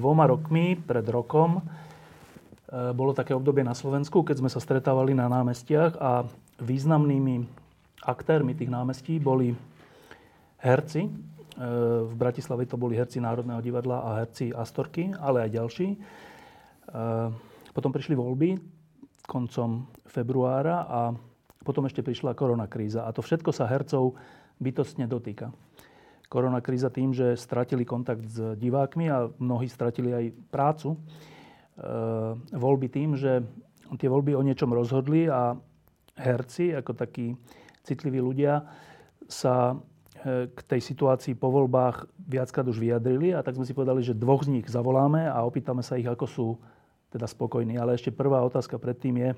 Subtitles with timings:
[0.00, 1.62] Dvoma rokmi, pred rokom, e,
[2.96, 6.24] bolo také obdobie na Slovensku, keď sme sa stretávali na námestiach a
[6.56, 7.44] významnými
[8.00, 9.52] aktérmi tých námestí boli
[10.64, 11.04] herci.
[11.04, 11.10] E,
[12.08, 15.88] v Bratislave to boli herci Národného divadla a herci Astorky, ale aj ďalší.
[15.92, 15.98] E,
[17.76, 18.56] potom prišli voľby
[19.28, 21.00] koncom februára a
[21.60, 23.04] potom ešte prišla koronakríza.
[23.04, 24.16] A to všetko sa hercov
[24.58, 25.52] bytostne dotýka
[26.30, 30.94] koronakríza tým, že stratili kontakt s divákmi a mnohí stratili aj prácu.
[30.94, 30.98] E,
[32.54, 33.42] voľby tým, že
[33.98, 35.58] tie voľby o niečom rozhodli a
[36.14, 37.34] herci, ako takí
[37.82, 38.62] citliví ľudia,
[39.26, 44.06] sa e, k tej situácii po voľbách viackrát už vyjadrili a tak sme si povedali,
[44.06, 46.48] že dvoch z nich zavoláme a opýtame sa ich, ako sú
[47.10, 47.74] teda spokojní.
[47.74, 49.30] Ale ešte prvá otázka predtým je,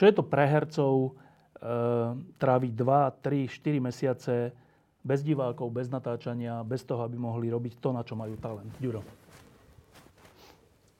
[0.00, 1.10] čo je to pre hercov e,
[2.40, 4.34] tráviť 2, 3, 4 mesiace
[5.02, 8.70] bez divákov, bez natáčania, bez toho, aby mohli robiť to, na čo majú talent.
[8.82, 9.02] Ďuro.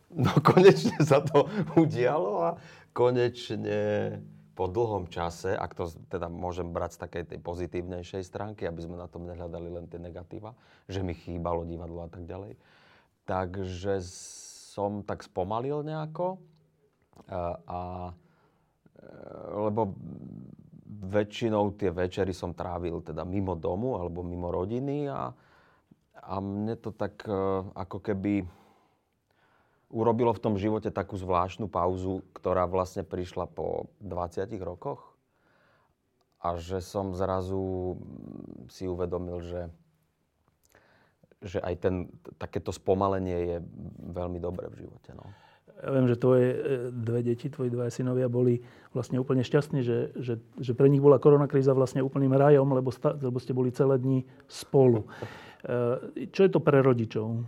[0.09, 1.45] No konečne sa to
[1.77, 2.51] udialo a
[2.97, 4.17] konečne
[4.57, 8.99] po dlhom čase, ak to teda môžem brať z takej tej pozitívnejšej stránky, aby sme
[8.99, 10.57] na tom nehľadali len tie negatíva,
[10.91, 12.59] že mi chýbalo divadlo a tak ďalej.
[13.23, 14.03] Takže
[14.75, 16.43] som tak spomalil nejako
[17.31, 17.81] a, a
[19.55, 19.95] lebo
[20.89, 25.31] väčšinou tie večery som trávil teda mimo domu alebo mimo rodiny a,
[26.17, 27.33] a mne to tak e,
[27.77, 28.49] ako keby
[29.93, 35.13] urobilo v tom živote takú zvláštnu pauzu, ktorá vlastne prišla po 20 rokoch
[36.41, 37.97] a že som zrazu
[38.73, 39.63] si uvedomil, že,
[41.45, 41.95] že aj ten,
[42.41, 43.57] takéto spomalenie je
[44.09, 45.13] veľmi dobré v živote.
[45.13, 45.48] No
[45.79, 46.59] ja viem, že tvoje e,
[46.91, 48.59] dve deti, tvoji dvaja synovia boli
[48.91, 53.15] vlastne úplne šťastní, že, že, že pre nich bola koronakríza vlastne úplným rajom, lebo, sta,
[53.15, 55.07] lebo ste boli celé dni spolu.
[55.63, 57.47] E, čo je to pre rodičov?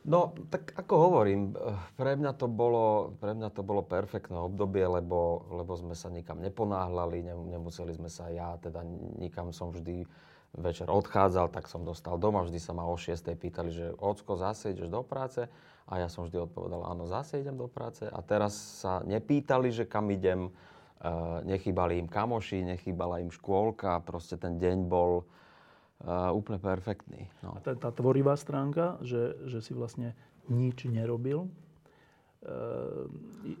[0.00, 4.82] No, tak ako hovorím, e, pre mňa to bolo, pre mňa to bolo perfektné obdobie,
[4.82, 8.82] lebo, lebo sme sa nikam neponáhľali, nemuseli sme sa, ja teda
[9.22, 10.02] nikam som vždy
[10.56, 12.42] večer odchádzal, tak som dostal doma.
[12.42, 13.22] Vždy sa ma o 6.
[13.38, 15.46] pýtali, že ocko, zase ideš do práce?
[15.90, 18.06] A ja som vždy odpovedal, áno, zase idem do práce.
[18.06, 20.50] A teraz sa nepýtali, že kam idem.
[21.00, 24.04] Uh, nechýbali im kamoši, nechýbala im škôlka.
[24.04, 27.24] Proste ten deň bol uh, úplne perfektný.
[27.40, 27.56] No.
[27.56, 30.12] A tá, tvorivá stránka, že, že si vlastne
[30.52, 33.08] nič nerobil, uh,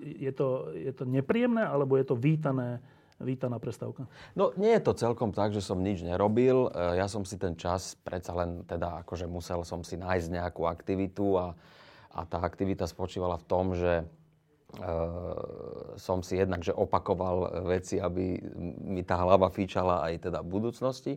[0.04, 2.84] je, to, je to nepríjemné, alebo je to vítané
[3.20, 4.08] vítaná prestávka?
[4.32, 6.72] No nie je to celkom tak, že som nič nerobil.
[6.72, 10.64] E, ja som si ten čas predsa len teda akože musel som si nájsť nejakú
[10.64, 11.52] aktivitu a,
[12.16, 14.04] a tá aktivita spočívala v tom, že e,
[16.00, 18.40] som si jednak že opakoval veci, aby
[18.80, 21.14] mi tá hlava fíčala aj teda v budúcnosti.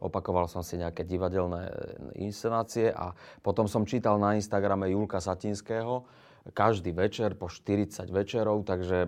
[0.00, 1.68] Opakoval som si nejaké divadelné
[2.16, 3.12] inscenácie a
[3.44, 6.08] potom som čítal na Instagrame Julka Satinského
[6.56, 9.04] každý večer po 40 večerov, takže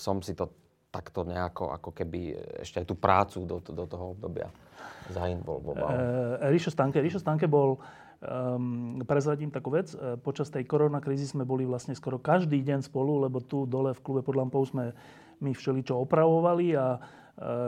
[0.00, 0.48] som si to
[0.92, 4.52] takto nejako ako keby ešte aj tú prácu do, do toho obdobia
[5.08, 5.88] zainvolvoval.
[5.88, 7.80] E, Ríšo Stanke, Ríšo Stanke bol,
[8.20, 13.24] um, prezradím takú vec, e, počas tej koronakrízy sme boli vlastne skoro každý deň spolu,
[13.24, 14.92] lebo tu dole v klube pod lampou sme
[15.42, 17.00] my všeličo opravovali a e,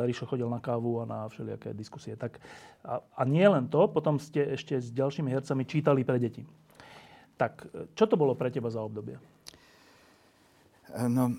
[0.06, 2.14] Ríšo chodil na kávu a na všelijaké diskusie.
[2.14, 2.38] Tak,
[2.86, 6.44] a, a nie len to, potom ste ešte s ďalšími hercami čítali pre deti.
[7.34, 7.66] Tak,
[7.98, 9.18] čo to bolo pre teba za obdobie?
[10.94, 11.34] No,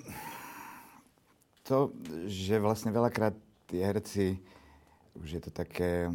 [1.66, 1.90] to,
[2.30, 3.34] že vlastne veľakrát
[3.66, 4.38] tí herci,
[5.18, 6.14] už je to také,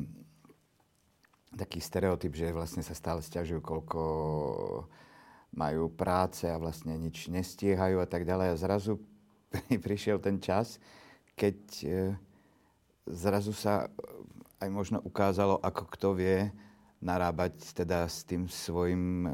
[1.50, 4.02] taký stereotyp, že vlastne sa stále stiažujú, koľko
[5.50, 8.54] majú práce a vlastne nič nestíhajú a tak ďalej.
[8.54, 9.02] A zrazu
[9.86, 10.78] prišiel ten čas,
[11.34, 11.90] keď e,
[13.10, 13.90] zrazu sa
[14.62, 16.38] aj možno ukázalo, ako kto vie
[17.02, 19.30] narábať teda s tým svojim e,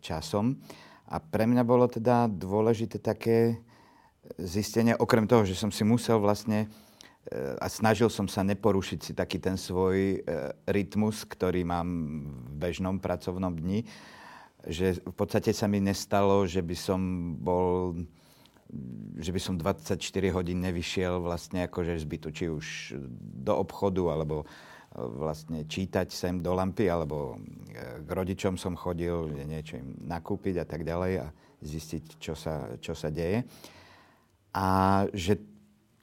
[0.00, 0.56] časom.
[1.08, 3.60] A pre mňa bolo teda dôležité také,
[4.36, 6.68] zistenia, okrem toho, že som si musel vlastne e,
[7.56, 10.18] a snažil som sa neporušiť si taký ten svoj e,
[10.68, 11.88] rytmus, ktorý mám
[12.28, 13.88] v bežnom pracovnom dni,
[14.68, 17.00] že v podstate sa mi nestalo, že by som
[17.40, 17.96] bol
[19.16, 19.96] že by som 24
[20.28, 22.66] hodín nevyšiel vlastne akože z bytu, či už
[23.40, 24.44] do obchodu, alebo
[24.92, 27.40] vlastne čítať sem do lampy, alebo
[28.04, 31.26] k rodičom som chodil niečo im nakúpiť a tak ďalej a
[31.62, 33.44] zistiť, čo sa, čo sa deje.
[34.58, 35.38] A že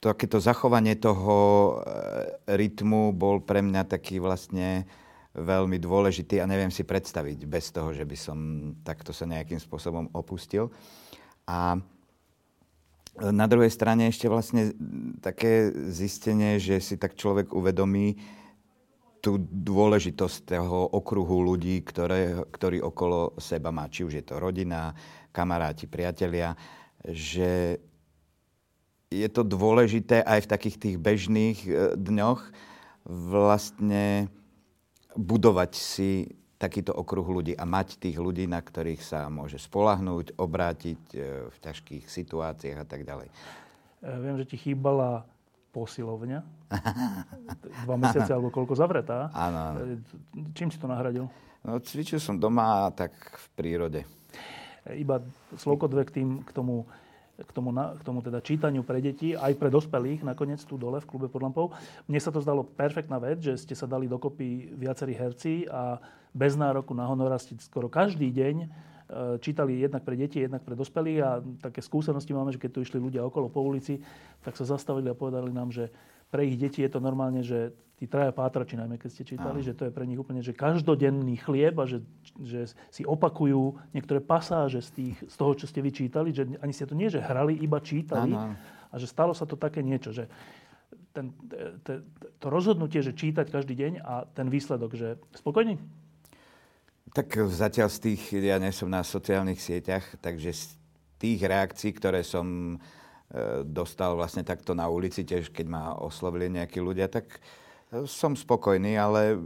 [0.00, 1.76] takéto zachovanie toho
[2.48, 4.88] rytmu bol pre mňa taký vlastne
[5.36, 8.38] veľmi dôležitý a neviem si predstaviť bez toho, že by som
[8.80, 10.72] takto sa nejakým spôsobom opustil.
[11.44, 11.76] A
[13.20, 14.72] na druhej strane ešte vlastne
[15.20, 18.16] také zistenie, že si tak človek uvedomí
[19.20, 23.88] tú dôležitosť toho okruhu ľudí, ktoré, ktorí okolo seba má.
[23.90, 24.94] Či už je to rodina,
[25.32, 26.54] kamaráti, priatelia,
[27.04, 27.80] že
[29.10, 32.42] je to dôležité aj v takých tých bežných e, dňoch
[33.06, 34.26] vlastne
[35.14, 41.02] budovať si takýto okruh ľudí a mať tých ľudí, na ktorých sa môže spolahnúť, obrátiť
[41.14, 43.30] e, v ťažkých situáciách a tak ďalej.
[43.30, 43.34] E,
[44.26, 45.22] viem, že ti chýbala
[45.70, 46.40] posilovňa.
[47.86, 49.30] Dva mesiace alebo koľko zavretá.
[49.30, 49.94] Áno,
[50.56, 51.30] čím si to nahradil?
[51.62, 54.00] No, cvičil som doma tak v prírode.
[54.86, 55.22] Iba
[55.58, 56.86] slovko dve k, tým, k tomu
[57.36, 61.08] k tomu, k tomu teda čítaniu pre deti, aj pre dospelých, nakoniec tu dole v
[61.08, 61.66] klube pod lampou.
[62.08, 66.00] Mne sa to zdalo perfektná vec, že ste sa dali dokopy viacerí herci a
[66.32, 68.66] bez nároku na honora ste skoro každý deň e,
[69.44, 71.30] čítali jednak pre deti, jednak pre dospelých a
[71.60, 74.00] také skúsenosti máme, že keď tu išli ľudia okolo po ulici,
[74.40, 75.92] tak sa zastavili a povedali nám, že
[76.30, 79.66] pre ich deti je to normálne, že tí traja pátrači, najmä keď ste čítali, Aha.
[79.72, 82.04] že to je pre nich úplne že každodenný chlieb a že,
[82.44, 86.84] že si opakujú niektoré pasáže z, tých, z toho, čo ste vyčítali, že ani ste
[86.84, 88.52] to nie, že hrali, iba čítali Aha.
[88.92, 90.28] a že stalo sa to také niečo, že
[91.16, 91.32] ten,
[91.80, 92.04] te,
[92.36, 95.80] to rozhodnutie, že čítať každý deň a ten výsledok, že spokojný?
[97.16, 100.76] Tak zatiaľ z tých, ja nie som na sociálnych sieťach, takže z
[101.16, 102.76] tých reakcií, ktoré som
[103.66, 107.42] dostal vlastne takto na ulici, tiež keď ma oslovili nejakí ľudia, tak
[108.06, 109.38] som spokojný, ale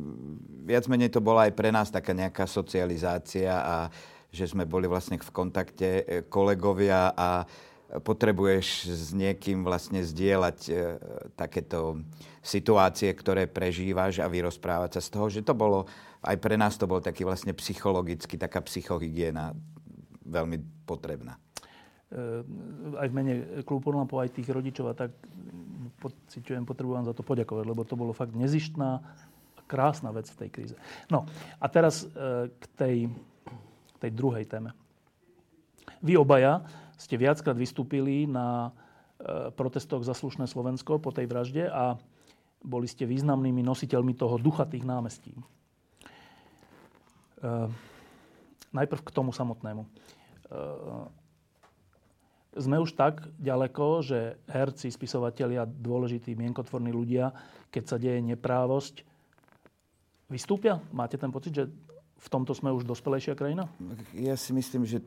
[0.65, 3.77] viac menej to bola aj pre nás taká nejaká socializácia a
[4.31, 7.45] že sme boli vlastne v kontakte e, kolegovia a
[7.99, 10.73] potrebuješ s niekým vlastne zdieľať e,
[11.35, 12.01] takéto
[12.39, 15.91] situácie, ktoré prežívaš a vyrozprávať sa z toho, že to bolo,
[16.23, 19.53] aj pre nás to bol taký vlastne psychologicky, taká psychohygiena
[20.25, 21.37] veľmi potrebná.
[22.11, 22.43] E,
[22.99, 25.15] aj v mene klubu Lampov, aj tých rodičov a tak
[26.03, 28.91] pociťujem, potrebujem za to poďakovať, lebo to bolo fakt nezištná
[29.55, 30.77] a krásna vec v tej kríze.
[31.07, 31.31] No
[31.63, 32.97] a teraz e, k tej,
[34.03, 34.75] tej druhej téme.
[36.03, 36.67] Vy obaja
[36.99, 38.75] ste viackrát vystúpili na
[39.23, 41.95] e, protestoch za slušné Slovensko po tej vražde a
[42.61, 45.31] boli ste významnými nositeľmi toho ducha tých námestí.
[45.31, 45.43] E,
[48.75, 49.87] najprv k tomu samotnému
[52.57, 54.19] sme už tak ďaleko, že
[54.51, 57.31] herci, spisovatelia, dôležití mienkotvorní ľudia,
[57.71, 59.07] keď sa deje neprávosť,
[60.27, 60.83] vystúpia?
[60.91, 61.65] Máte ten pocit, že
[62.21, 63.71] v tomto sme už dospelejšia krajina?
[64.13, 65.01] Ja si myslím, že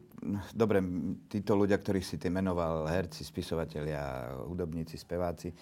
[0.55, 0.81] dobre,
[1.29, 5.53] títo ľudia, ktorých si ty menoval, herci, spisovatelia, hudobníci, speváci,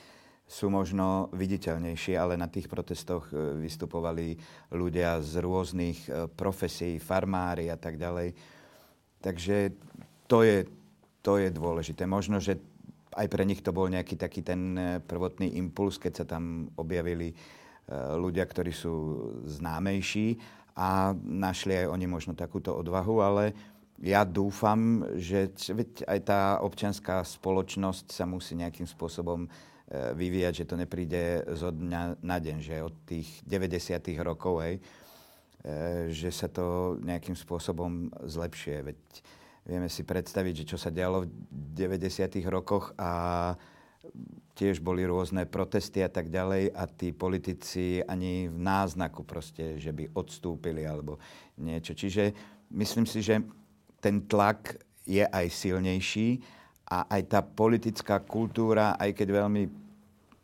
[0.52, 4.36] sú možno viditeľnejšie, ale na tých protestoch e, vystupovali
[4.76, 8.36] ľudia z rôznych e, profesí, farmári a tak ďalej.
[9.24, 9.72] Takže
[10.28, 10.68] to je
[11.22, 12.10] to je dôležité.
[12.10, 12.58] Možno, že
[13.16, 17.32] aj pre nich to bol nejaký taký ten e, prvotný impuls, keď sa tam objavili
[17.32, 17.36] e,
[18.16, 18.94] ľudia, ktorí sú
[19.46, 20.40] známejší
[20.80, 23.44] a našli aj oni možno takúto odvahu, ale
[24.02, 25.52] ja dúfam, že
[26.08, 29.50] aj tá občianská spoločnosť sa musí nejakým spôsobom e,
[30.16, 34.00] vyvíjať, že to nepríde zo dňa na deň, že od tých 90.
[34.24, 34.76] rokov, hej,
[36.10, 38.78] že sa to nejakým spôsobom zlepšuje.
[38.82, 38.98] Veď
[39.62, 41.30] Vieme si predstaviť, že čo sa dialo v
[41.78, 42.42] 90.
[42.50, 43.54] rokoch a
[44.58, 49.94] tiež boli rôzne protesty a tak ďalej a tí politici ani v náznaku proste, že
[49.94, 51.22] by odstúpili alebo
[51.62, 51.94] niečo.
[51.94, 52.34] Čiže
[52.74, 53.42] myslím si, že
[54.02, 56.42] ten tlak je aj silnejší
[56.90, 59.64] a aj tá politická kultúra, aj keď veľmi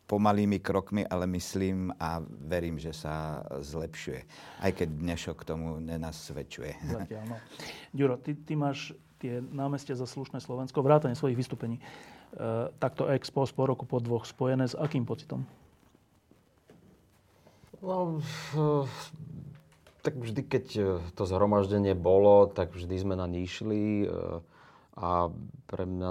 [0.08, 4.20] pomalými krokmi, ale myslím a verím, že sa zlepšuje.
[4.64, 6.72] Aj keď dnešok tomu nenasvedčuje.
[6.80, 7.36] Zatiaľ, no.
[7.92, 11.82] Ďuro, ty, ty máš tie námestia za slušné Slovensko, vrátane svojich vystúpení, e,
[12.78, 15.44] takto ex post po roku, po dvoch spojené s akým pocitom?
[17.78, 18.18] No,
[20.02, 20.82] tak vždy, keď e,
[21.14, 24.06] to zhromaždenie bolo, tak vždy sme na ní išli e,
[24.98, 25.30] a
[25.66, 26.10] pre mňa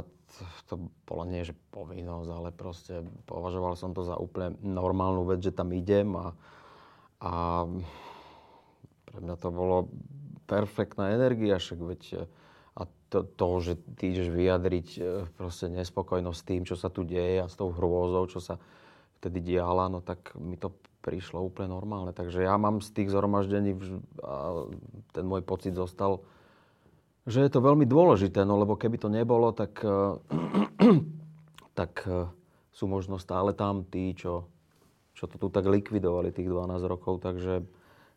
[0.68, 5.56] to bola nie, že povinnosť, ale proste považoval som to za úplne normálnu vec, že
[5.56, 6.28] tam idem a,
[7.24, 7.34] a
[9.08, 9.90] pre mňa to bolo
[10.46, 12.02] perfektná energia, však veď
[13.08, 15.00] to, to, že ty ideš vyjadriť e,
[15.40, 18.60] proste nespokojnosť tým, čo sa tu deje a s tou hrôzou, čo sa
[19.20, 22.12] vtedy diala, no tak mi to prišlo úplne normálne.
[22.12, 23.80] Takže ja mám z tých zhromaždení
[24.20, 24.68] a
[25.16, 26.20] ten môj pocit zostal,
[27.24, 30.20] že je to veľmi dôležité, no lebo keby to nebolo, tak, e,
[31.80, 32.28] tak e,
[32.76, 34.52] sú možno stále tam tí, čo,
[35.16, 37.24] čo to tu tak likvidovali tých 12 rokov.
[37.24, 37.64] Takže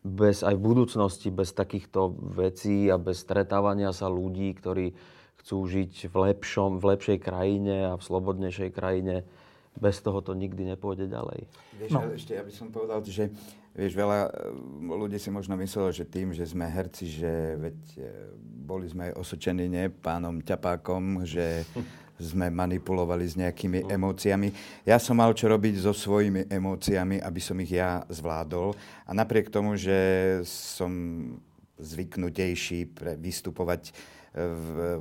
[0.01, 4.97] bez, aj v budúcnosti bez takýchto vecí a bez stretávania sa ľudí, ktorí
[5.41, 9.25] chcú žiť v, lepšom, v lepšej krajine a v slobodnejšej krajine,
[9.77, 11.49] bez toho to nikdy nepôjde ďalej.
[11.81, 12.01] Vieš, no.
[12.13, 13.33] ešte ja by som povedal, že
[13.73, 14.31] vieš, veľa eh,
[14.85, 18.05] ľudí si možno myslelo, že tým, že sme herci, že veď eh,
[18.41, 21.65] boli sme osočení nie pánom Ťapákom, že
[22.21, 23.89] sme manipulovali s nejakými mm.
[23.97, 24.49] emóciami.
[24.85, 28.77] Ja som mal čo robiť so svojimi emóciami, aby som ich ja zvládol.
[29.09, 29.97] A napriek tomu, že
[30.45, 30.93] som
[31.81, 33.97] zvyknutejší pre vystupovať
[34.37, 35.01] v,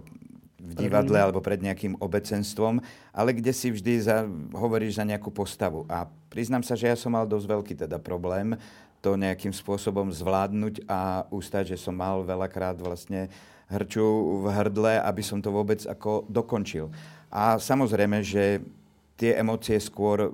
[0.57, 2.79] v divadle alebo pred nejakým obecenstvom,
[3.11, 4.23] ale kde si vždy za,
[4.55, 5.83] hovoríš za nejakú postavu.
[5.91, 8.55] A priznám sa, že ja som mal dosť veľký teda problém
[8.99, 13.31] to nejakým spôsobom zvládnuť a ústať, že som mal veľakrát vlastne
[13.69, 14.05] hrču
[14.41, 16.89] v hrdle, aby som to vôbec ako dokončil.
[17.29, 18.65] A samozrejme, že
[19.13, 20.33] tie emócie skôr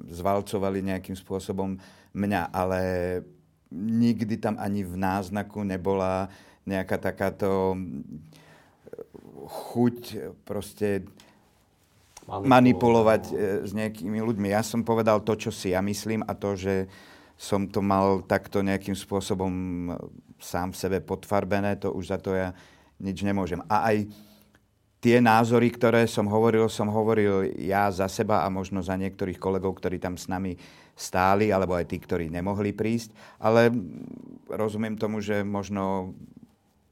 [0.00, 1.76] zvalcovali nejakým spôsobom
[2.16, 2.80] mňa, ale
[3.74, 6.32] nikdy tam ani v náznaku nebola
[6.64, 7.76] nejaká takáto
[9.50, 9.96] chuť
[10.46, 11.04] proste
[12.30, 13.32] manipulovať, manipulovať e,
[13.66, 14.48] s nejakými ľuďmi.
[14.54, 16.86] Ja som povedal to, čo si ja myslím a to, že
[17.40, 19.48] som to mal takto nejakým spôsobom
[20.36, 22.52] sám v sebe podfarbené, to už za to ja
[23.00, 23.64] nič nemôžem.
[23.64, 24.12] A aj
[25.00, 29.80] tie názory, ktoré som hovoril, som hovoril ja za seba a možno za niektorých kolegov,
[29.80, 30.52] ktorí tam s nami
[30.92, 33.16] stáli, alebo aj tí, ktorí nemohli prísť.
[33.40, 33.72] Ale
[34.52, 36.12] rozumiem tomu, že možno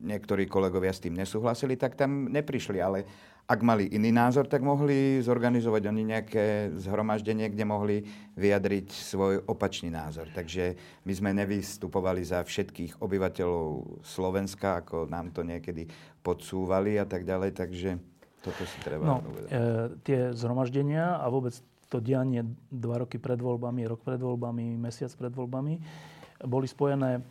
[0.01, 2.81] niektorí kolegovia s tým nesúhlasili, tak tam neprišli.
[2.81, 3.05] Ale
[3.49, 6.45] ak mali iný názor, tak mohli zorganizovať oni nejaké
[6.77, 7.97] zhromaždenie, kde mohli
[8.37, 10.29] vyjadriť svoj opačný názor.
[10.37, 10.77] Takže
[11.09, 15.89] my sme nevystupovali za všetkých obyvateľov Slovenska, ako nám to niekedy
[16.21, 17.57] podsúvali a tak ďalej.
[17.57, 17.91] Takže
[18.45, 19.49] toto si treba no, uvedať.
[19.49, 19.61] E,
[20.05, 21.57] tie zhromaždenia a vôbec
[21.89, 25.81] to dianie dva roky pred voľbami, rok pred voľbami, mesiac pred voľbami,
[26.45, 27.25] boli spojené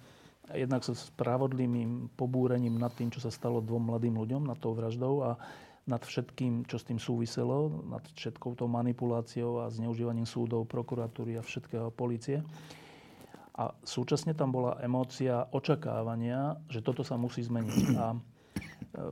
[0.50, 5.22] jednak so spravodlivým pobúrením nad tým, čo sa stalo dvom mladým ľuďom, nad tou vraždou
[5.22, 5.38] a
[5.88, 11.42] nad všetkým, čo s tým súviselo, nad všetkou tou manipuláciou a zneužívaním súdov, prokuratúry a
[11.42, 12.44] všetkého policie.
[13.58, 17.86] A súčasne tam bola emócia očakávania, že toto sa musí zmeniť.
[17.98, 18.18] A e,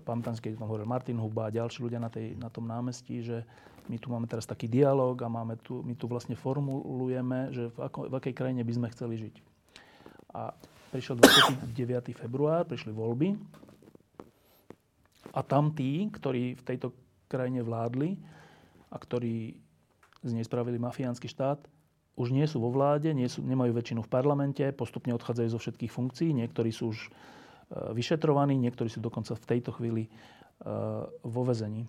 [0.04, 3.26] pamätám si, keď tam hovoril Martin Huba a ďalší ľudia na, tej, na tom námestí,
[3.26, 3.42] že
[3.90, 7.78] my tu máme teraz taký dialog a máme tu, my tu vlastne formulujeme, že v,
[7.90, 9.36] ako, v akej krajine by sme chceli žiť.
[10.36, 10.52] A
[10.92, 11.72] prišiel 29.
[12.14, 13.34] február, prišli voľby
[15.34, 16.94] a tam tí, ktorí v tejto
[17.26, 18.20] krajine vládli
[18.92, 19.58] a ktorí
[20.26, 21.62] z nej spravili mafiánsky štát,
[22.16, 25.92] už nie sú vo vláde, nie sú, nemajú väčšinu v parlamente, postupne odchádzajú zo všetkých
[25.92, 27.10] funkcií, niektorí sú už e,
[27.92, 30.10] vyšetrovaní, niektorí sú dokonca v tejto chvíli e,
[31.12, 31.84] vo vezení.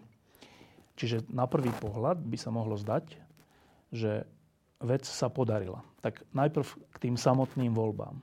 [0.99, 3.15] Čiže na prvý pohľad by sa mohlo zdať,
[3.95, 4.27] že
[4.83, 5.87] vec sa podarila.
[6.03, 8.19] Tak najprv k tým samotným voľbám.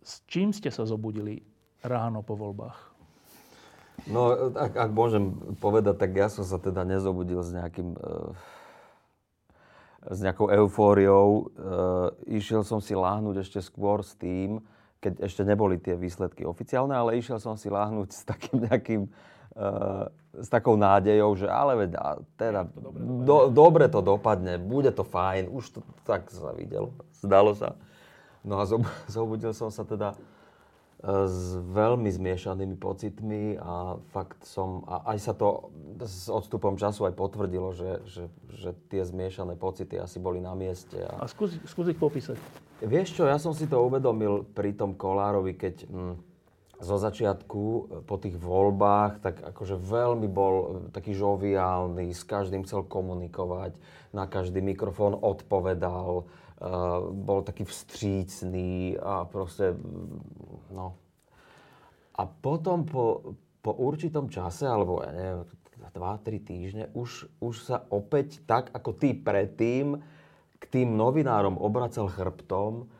[0.00, 1.42] S čím ste sa zobudili
[1.82, 2.87] ráno po voľbách?
[4.06, 7.98] No, ak, ak môžem povedať, tak ja som sa teda nezobudil s nejakým...
[7.98, 8.30] Uh,
[10.08, 11.50] s nejakou eufóriou.
[11.58, 14.62] Uh, išiel som si láhnuť ešte skôr s tým,
[15.02, 19.02] keď ešte neboli tie výsledky oficiálne, ale išiel som si láhnuť s takým nejakým...
[19.58, 20.06] Uh,
[20.38, 21.98] s takou nádejou, že ale veď,
[22.38, 26.94] teda, to dobre, do, dobre to dopadne, bude to fajn, už to tak sa videlo,
[27.18, 27.74] zdalo sa.
[28.46, 28.64] No a
[29.10, 30.14] zobudil som sa teda
[30.98, 35.70] s veľmi zmiešanými pocitmi a fakt som, a aj sa to
[36.02, 40.98] s odstupom času aj potvrdilo, že, že, že tie zmiešané pocity asi boli na mieste.
[40.98, 42.34] A, a skús, skús ich popísať.
[42.82, 46.14] Vieš čo, ja som si to uvedomil pri tom Kolárovi, keď hm,
[46.78, 47.62] zo začiatku
[48.06, 50.54] po tých voľbách tak akože veľmi bol
[50.94, 53.78] taký žoviálny, s každým chcel komunikovať,
[54.14, 56.26] na každý mikrofón odpovedal,
[57.14, 59.78] bol taký vstřícný a proste,
[60.74, 60.98] no.
[62.18, 65.46] A potom po, po určitom čase, alebo ja neviem,
[65.94, 70.02] 2-3 týždne, už, už sa opäť tak, ako ty predtým,
[70.58, 72.90] k tým novinárom obracal chrbtom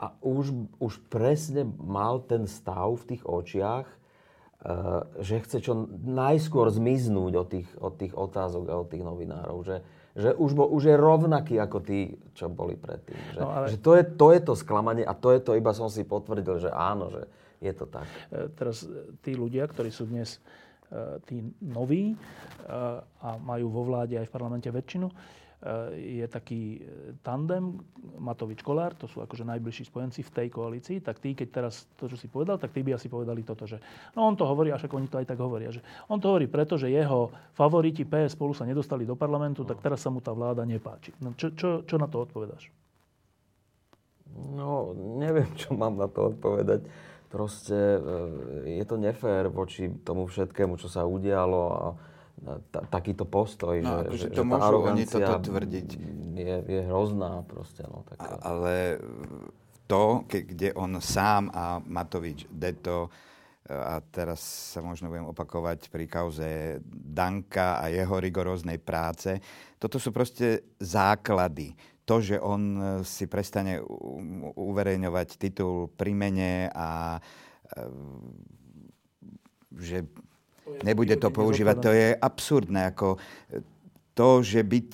[0.00, 5.72] a už, už presne mal ten stav v tých očiach, uh, že chce čo
[6.08, 9.58] najskôr zmiznúť od tých, od tých otázok a od tých novinárov.
[9.60, 9.76] Že,
[10.12, 13.16] že už, bo, už je rovnaký ako tí, čo boli predtým.
[13.32, 13.66] Že, no, ale...
[13.72, 16.60] že to, je, to je to sklamanie a to je to, iba som si potvrdil,
[16.60, 17.24] že áno, že
[17.62, 18.10] Je to tak.
[18.58, 18.82] Teraz
[19.22, 20.42] tí ľudia, ktorí sú dnes
[21.30, 22.18] tí noví
[23.22, 25.06] a majú vo vláde aj v parlamente väčšinu,
[25.94, 26.82] je taký
[27.22, 27.78] tandem
[28.18, 32.10] Matovič Kolár, to sú akože najbližší spojenci v tej koalícii, tak tí, keď teraz to,
[32.10, 33.78] čo si povedal, tak tí by asi povedali toto, že
[34.18, 35.78] no on to hovorí, až ako oni to aj tak hovoria, že
[36.10, 40.02] on to hovorí preto, že jeho favoriti PS spolu sa nedostali do parlamentu, tak teraz
[40.02, 41.14] sa mu tá vláda nepáči.
[41.22, 42.66] No, čo, čo, čo na to odpovedáš?
[44.32, 46.90] No, neviem, čo mám na to odpovedať.
[47.30, 47.98] Proste e,
[48.82, 51.80] je to nefér voči tomu všetkému, čo sa udialo a
[52.70, 55.88] ta, takýto postoj, no, že, že, to že tá arogancia oni toto tvrdiť.
[56.34, 57.86] Je, je hrozná proste.
[57.86, 58.18] No, tak...
[58.18, 58.98] A, ale
[59.86, 63.12] to, ke, kde on sám a Matovič, Deto,
[63.62, 69.38] a teraz sa možno budem opakovať pri kauze Danka a jeho rigoróznej práce,
[69.78, 71.72] toto sú proste základy
[72.02, 73.78] to, že on e, si prestane
[74.58, 77.20] uverejňovať titul pri mene a e,
[79.78, 80.02] že
[80.80, 82.88] nebude to používať, to je absurdné.
[82.96, 83.18] Ako e,
[84.12, 84.90] to, že byť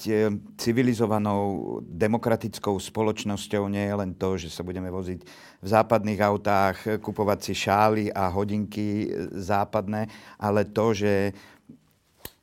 [0.55, 5.21] civilizovanou demokratickou spoločnosťou nie je len to, že sa budeme voziť
[5.59, 10.07] v západných autách, kupovať si šály a hodinky západné,
[10.39, 11.35] ale to, že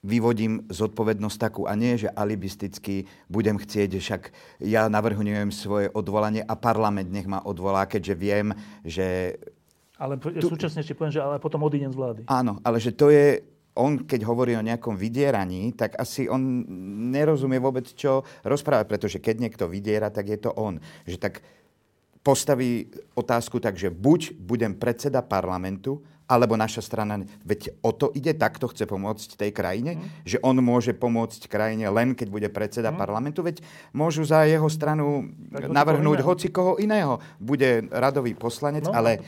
[0.05, 4.21] vyvodím zodpovednosť takú a nie, že alibisticky budem chcieť, však
[4.61, 8.47] ja navrhujem svoje odvolanie a parlament nech ma odvolá, keďže viem,
[8.85, 9.39] že...
[9.95, 10.51] Ale tu...
[10.51, 12.21] súčasne ešte poviem, že ale potom odídem z vlády.
[12.27, 13.43] Áno, ale že to je
[13.75, 16.63] on, keď hovorí o nejakom vydieraní, tak asi on
[17.11, 20.79] nerozumie vôbec, čo rozpráva, pretože keď niekto vydiera, tak je to on.
[21.03, 21.43] Že tak
[22.23, 28.33] postaví otázku tak, že buď budem predseda parlamentu, alebo naša strana, veď o to ide,
[28.33, 30.25] takto chce pomôcť tej krajine, mm.
[30.25, 32.97] že on môže pomôcť krajine len keď bude predseda mm.
[32.97, 33.61] parlamentu, veď
[33.93, 37.21] môžu za jeho stranu tak navrhnúť hoci koho iného.
[37.37, 38.97] Bude radový poslanec, no.
[38.97, 39.21] ale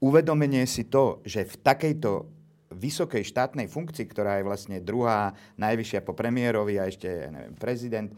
[0.00, 2.10] uvedomenie si to, že v takejto
[2.70, 8.10] vysokej štátnej funkcii, ktorá je vlastne druhá najvyššia po premiérovi a ešte neviem, prezident,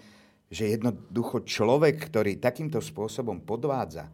[0.53, 4.13] že jednoducho človek, ktorý takýmto spôsobom podvádza,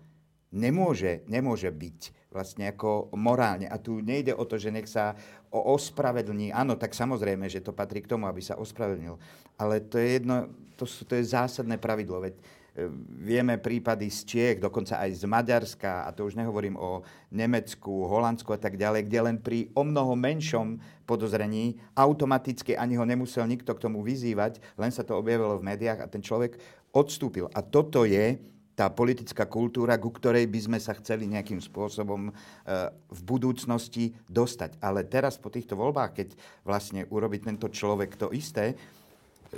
[0.55, 3.67] nemôže, nemôže byť vlastne ako morálne.
[3.67, 5.19] A tu nejde o to, že nech sa
[5.51, 6.55] ospravedlní.
[6.55, 9.19] Áno, tak samozrejme, že to patrí k tomu, aby sa ospravedlnil.
[9.59, 10.47] Ale to je jedno,
[10.79, 12.23] to, sú, to je zásadné pravidlo.
[12.23, 12.39] Veď
[13.19, 17.03] vieme prípady z Čiech, dokonca aj z Maďarska, a to už nehovorím o
[17.35, 23.03] Nemecku, Holandsku a tak ďalej, kde len pri o mnoho menšom podozrení automaticky ani ho
[23.03, 26.61] nemusel nikto k tomu vyzývať, len sa to objavilo v médiách a ten človek
[26.95, 27.51] odstúpil.
[27.51, 28.39] A toto je
[28.79, 32.33] tá politická kultúra, ku ktorej by sme sa chceli nejakým spôsobom e,
[33.11, 34.79] v budúcnosti dostať.
[34.79, 36.29] Ale teraz po týchto voľbách, keď
[36.63, 38.79] vlastne urobí tento človek to isté,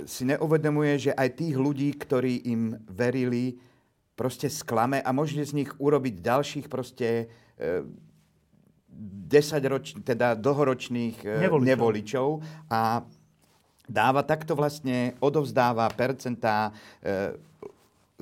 [0.07, 3.59] si neuvedomuje, že aj tých ľudí, ktorí im verili,
[4.15, 7.81] proste sklame a môže z nich urobiť ďalších proste e,
[8.91, 11.65] 10 roč, teda dlhoročných e, nevoličov.
[11.65, 12.27] nevoličov
[12.69, 13.01] a
[13.89, 16.69] dáva takto vlastne, odovzdáva percentá
[17.01, 17.33] e,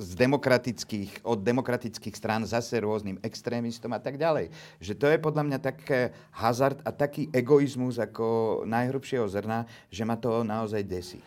[0.00, 4.48] z demokratických, od demokratických strán zase rôznym extrémistom a tak ďalej.
[4.80, 10.16] Že to je podľa mňa taký hazard a taký egoizmus ako najhrubšieho zrna, že ma
[10.16, 11.20] to naozaj desí.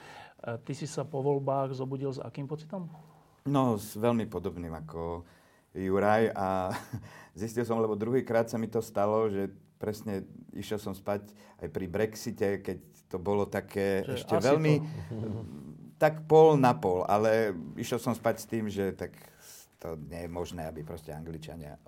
[0.43, 2.91] Ty si sa po voľbách zobudil s akým pocitom?
[3.47, 5.23] No, s veľmi podobným ako
[5.71, 6.75] Juraj a
[7.39, 9.47] zistil som, lebo druhýkrát sa mi to stalo, že
[9.79, 11.31] presne išiel som spať
[11.63, 12.77] aj pri Brexite, keď
[13.07, 14.73] to bolo také že ešte veľmi...
[14.79, 14.83] To
[16.03, 19.15] tak pol na pol, ale išiel som spať s tým, že tak
[19.79, 21.79] to nie je možné, aby proste Angličania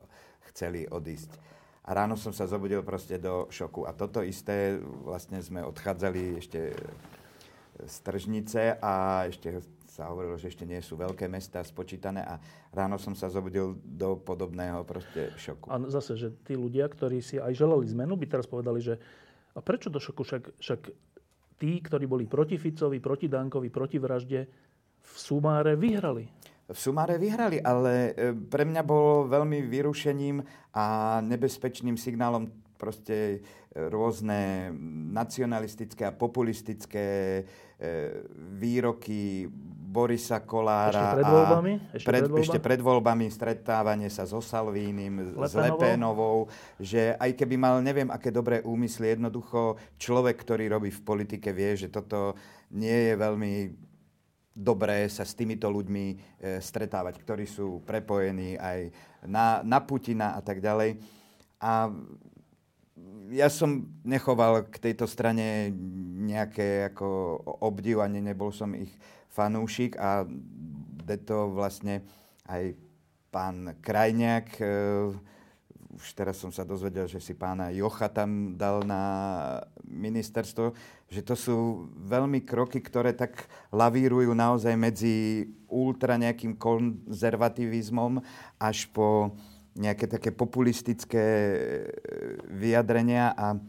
[0.51, 1.35] chceli odísť.
[1.83, 3.83] A ráno som sa zobudil proste do šoku.
[3.83, 6.71] A toto isté vlastne sme odchádzali ešte
[7.83, 9.59] z Tržnice a ešte
[9.95, 12.35] sa hovorilo, že ešte nie sú veľké mesta spočítané a
[12.75, 15.71] ráno som sa zobudil do podobného proste šoku.
[15.71, 18.99] A zase, že tí ľudia, ktorí si aj želali zmenu, by teraz povedali, že
[19.55, 20.27] a prečo do šoku?
[20.27, 20.81] Však, však
[21.55, 24.39] tí, ktorí boli proti Ficovi, proti Dankovi, proti vražde,
[24.99, 26.27] v sumáre vyhrali.
[26.65, 30.43] V sumáre vyhrali, ale e, pre mňa bolo veľmi vyrušením
[30.75, 33.37] a nebezpečným signálom proste e,
[33.87, 34.73] rôzne
[35.15, 37.07] nacionalistické a populistické
[37.39, 37.43] e,
[38.59, 39.47] výroky
[39.95, 40.91] Borisa Kolára.
[40.91, 41.73] Ešte pred voľbami?
[41.95, 45.47] Ešte pred, pred ešte pred voľbami stretávanie sa so Salvínim, Lepenovou?
[45.47, 46.37] s Lepenovou,
[46.75, 51.79] že aj keby mal neviem aké dobré úmysly, jednoducho človek, ktorý robí v politike, vie,
[51.79, 52.35] že toto
[52.75, 53.53] nie je veľmi
[54.55, 56.15] dobré sa s týmito ľuďmi e,
[56.59, 58.91] stretávať, ktorí sú prepojení aj
[59.27, 60.99] na, na Putina a tak ďalej.
[61.59, 61.91] A
[63.31, 65.71] ja som nechoval k tejto strane
[66.25, 68.91] nejaké ako obdiv, ani nebol som ich
[69.35, 70.23] fanúšik a
[71.05, 72.01] to vlastne
[72.47, 72.73] aj
[73.29, 74.65] pán Krajňák e,
[75.95, 79.03] už teraz som sa dozvedel, že si pána Jocha tam dal na
[79.87, 80.75] ministerstvo,
[81.07, 88.19] že to sú veľmi kroky, ktoré tak lavírujú naozaj medzi ultra nejakým konzervativizmom
[88.59, 89.31] až po
[89.75, 91.57] nejaké také populistické e,
[92.47, 93.59] vyjadrenia a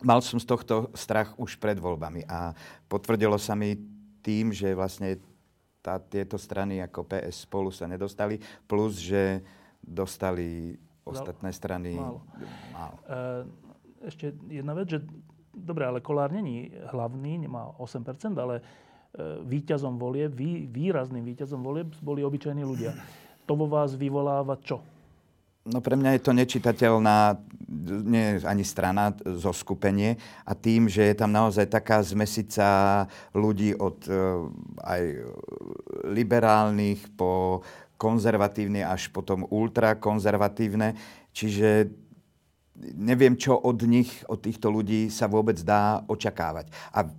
[0.00, 2.56] mal som z tohto strach už pred voľbami a
[2.88, 3.76] potvrdilo sa mi
[4.24, 5.20] tým, že vlastne
[5.84, 9.44] tá, tieto strany ako PS spolu sa nedostali, plus že
[9.84, 10.74] dostali
[11.06, 12.24] ostatné strany málo.
[12.74, 12.96] málo.
[13.06, 13.20] E,
[14.10, 14.98] ešte jedna vec, že
[15.54, 18.62] dobre, ale Kolár není hlavný, nemá 8%, ale e,
[19.44, 22.92] víťazom volie, vý, výrazným víťazom volie boli obyčajní ľudia.
[23.46, 24.82] To vo vás vyvoláva čo?
[25.66, 27.42] No pre mňa je to nečitateľná
[28.06, 30.14] nie ani strana, zo skupenie
[30.46, 32.66] a tým, že je tam naozaj taká zmesica
[33.34, 34.14] ľudí od e,
[34.86, 35.02] aj
[36.06, 37.62] liberálnych po
[37.98, 40.94] konzervatívne až potom ultrakonzervatívne.
[41.34, 41.90] Čiže
[42.94, 46.70] neviem, čo od nich, od týchto ľudí sa vôbec dá očakávať.
[46.94, 47.10] A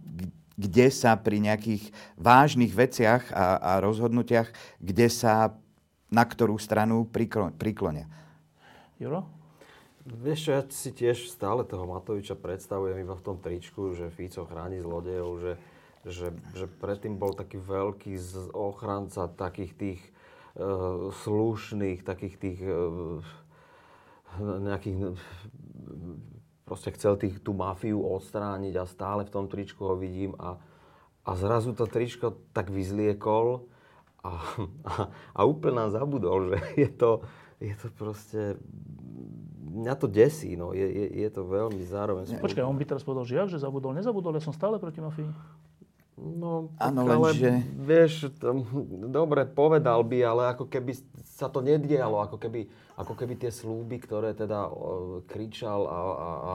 [0.57, 4.49] kde sa pri nejakých vážnych veciach a, a rozhodnutiach,
[4.81, 5.53] kde sa
[6.07, 8.07] na ktorú stranu priklonia.
[8.97, 9.27] Juro?
[10.07, 14.47] Vieš čo, ja si tiež stále toho Matoviča predstavujem iba v tom tričku, že Fico
[14.47, 15.53] chráni zlodejov, že,
[16.07, 18.15] že, že predtým bol taký veľký
[18.55, 20.01] ochranca takých tých
[20.55, 23.19] uh, slušných, takých tých uh,
[24.39, 25.19] nejakých
[26.67, 30.59] proste chcel tých, tú mafiu odstrániť a stále v tom tričku ho vidím a,
[31.23, 33.63] a zrazu to tričko tak vyzliekol
[34.27, 34.31] a,
[34.83, 37.23] a, a úplne nám zabudol, že je to,
[37.63, 38.41] je to proste
[39.67, 40.73] mňa to desí, no.
[40.73, 42.41] Je, je, je to veľmi zároveň...
[42.41, 45.29] Počkaj, on by teraz povedal, že ja, že zabudol, nezabudol, ja som stále proti mafii.
[46.17, 47.61] No, ano, ale že...
[47.77, 48.65] vieš, to,
[49.05, 50.97] dobre, povedal by, ale ako keby
[51.37, 52.65] sa to nedialo, ako keby,
[52.97, 56.53] ako keby tie slúby, ktoré teda o, kričal a, a, a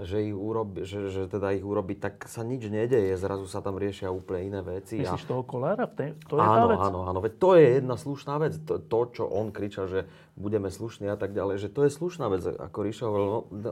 [0.00, 3.76] že, ich urobi, že, že teda ich urobiť, tak sa nič nedeje, zrazu sa tam
[3.76, 5.04] riešia úplne iné veci.
[5.04, 5.30] Myslíš a...
[5.30, 5.84] toho kolára?
[5.84, 6.78] To je áno, tá vec?
[6.80, 8.56] áno, áno, veď to je jedna slušná vec.
[8.64, 12.32] To, to, čo on kričal, že budeme slušní a tak ďalej, že to je slušná
[12.32, 12.40] vec.
[12.48, 13.70] Ako Ríša hovoril, no, no,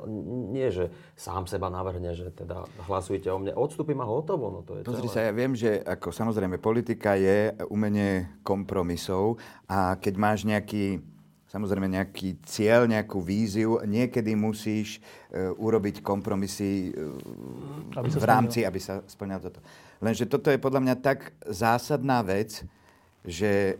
[0.53, 3.57] nie, že sám seba navrhne, že teda hlasujte o mne.
[3.57, 5.15] Odstupím a hotovo, no to je Pozri celé.
[5.17, 11.01] sa, ja viem, že ako samozrejme politika je umenie kompromisov a keď máš nejaký
[11.51, 13.83] samozrejme nejaký cieľ, nejakú víziu.
[13.83, 19.61] Niekedy musíš uh, urobiť kompromisy uh, aby v rámci, aby sa splňal toto.
[19.99, 22.63] Lenže toto je podľa mňa tak zásadná vec,
[23.27, 23.77] že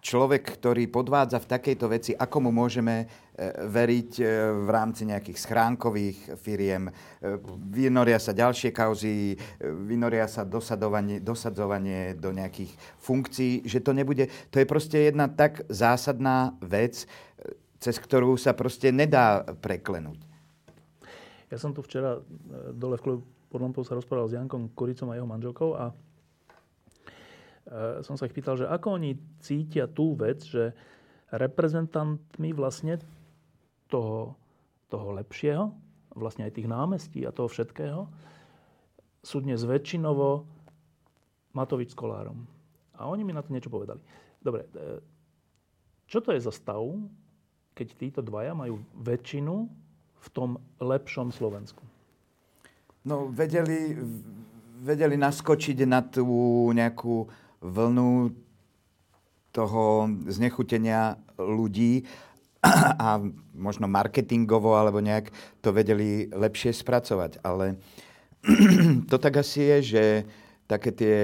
[0.00, 3.06] človek, ktorý podvádza v takejto veci, ako mu môžeme e,
[3.68, 4.24] veriť e,
[4.64, 6.88] v rámci nejakých schránkových firiem.
[6.88, 6.92] E,
[7.70, 14.26] vynoria sa ďalšie kauzy, vynoria sa dosadovanie, dosadzovanie do nejakých funkcií, že to nebude...
[14.50, 17.04] To je proste jedna tak zásadná vec,
[17.80, 20.20] cez ktorú sa proste nedá preklenúť.
[21.52, 22.20] Ja som tu včera
[22.72, 25.90] dole v klubu pod sa rozprával s Jankom Kuricom a jeho manželkou a
[28.02, 30.74] som sa ich pýtal, že ako oni cítia tú vec, že
[31.30, 32.98] reprezentantmi vlastne
[33.86, 34.34] toho,
[34.90, 35.70] toho lepšieho,
[36.18, 38.10] vlastne aj tých námestí a toho všetkého,
[39.22, 40.42] sú dnes väčšinovo
[41.54, 42.46] Matovič s Kolárom.
[42.98, 44.00] A oni mi na to niečo povedali.
[44.40, 44.98] Dobre, eh,
[46.10, 46.82] čo to je za stav,
[47.74, 49.54] keď títo dvaja majú väčšinu
[50.20, 51.80] v tom lepšom Slovensku?
[53.06, 53.96] No, vedeli,
[54.84, 57.24] vedeli naskočiť na tú nejakú
[57.60, 58.32] vlnu
[59.50, 62.04] toho znechutenia ľudí
[63.00, 63.20] a
[63.56, 65.32] možno marketingovo alebo nejak
[65.64, 67.40] to vedeli lepšie spracovať.
[67.40, 67.80] Ale
[69.10, 70.04] to tak asi je, že
[70.68, 71.18] také tie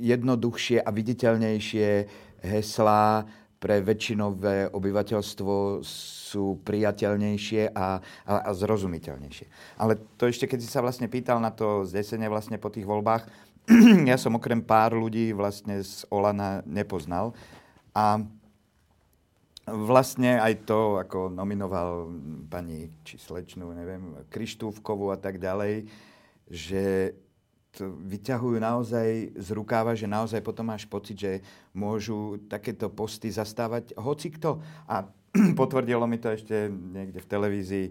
[0.00, 1.88] jednoduchšie a viditeľnejšie
[2.40, 3.28] heslá
[3.60, 9.76] pre väčšinové obyvateľstvo sú priateľnejšie a, a, a zrozumiteľnejšie.
[9.76, 13.28] Ale to ešte, keď si sa vlastne pýtal na to zdesenie vlastne po tých voľbách,
[14.10, 17.34] ja som okrem pár ľudí vlastne z Olana nepoznal.
[17.94, 18.22] A
[19.66, 22.10] vlastne aj to, ako nominoval
[22.50, 25.86] pani či slečnú, neviem, Krištúvkovú a tak ďalej,
[26.50, 27.14] že
[27.70, 31.32] to vyťahujú naozaj z rukáva, že naozaj potom máš pocit, že
[31.70, 34.58] môžu takéto posty zastávať hocikto.
[34.90, 35.06] A
[35.60, 37.86] potvrdilo mi to ešte niekde v televízii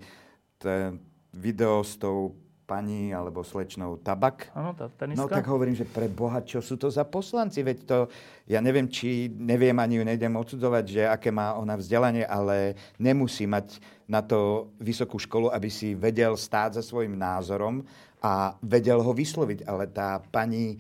[0.60, 1.00] ten
[1.32, 2.36] video s tou
[2.70, 4.54] pani alebo slečnou Tabak.
[4.54, 5.26] Áno, tá teniska.
[5.26, 7.66] No tak hovorím, že pre Boha, čo sú to za poslanci?
[7.66, 7.98] Veď to,
[8.46, 13.50] ja neviem, či, neviem ani ju nejdem odsudzovať, že aké má ona vzdelanie, ale nemusí
[13.50, 17.82] mať na to vysokú školu, aby si vedel stáť za svojim názorom
[18.22, 19.66] a vedel ho vysloviť.
[19.66, 20.78] Ale tá pani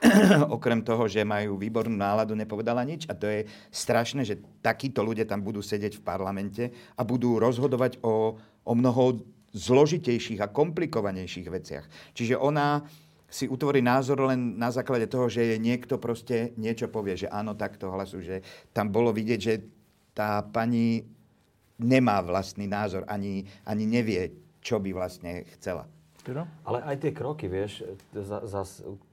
[0.56, 3.08] okrem toho, že majú výbornú náladu, nepovedala nič.
[3.08, 6.62] A to je strašné, že takíto ľudia tam budú sedieť v parlamente
[6.96, 9.20] a budú rozhodovať o, o mnoho
[9.52, 11.86] zložitejších a komplikovanejších veciach.
[12.14, 12.86] Čiže ona
[13.30, 17.54] si utvorí názor len na základe toho, že je niekto proste niečo povie, že áno,
[17.54, 18.42] takto hlasu, že
[18.74, 19.54] tam bolo vidieť, že
[20.10, 21.06] tá pani
[21.78, 25.86] nemá vlastný názor, ani, ani nevie, čo by vlastne chcela.
[26.68, 27.80] Ale aj tie kroky, vieš,
[28.12, 28.62] za, za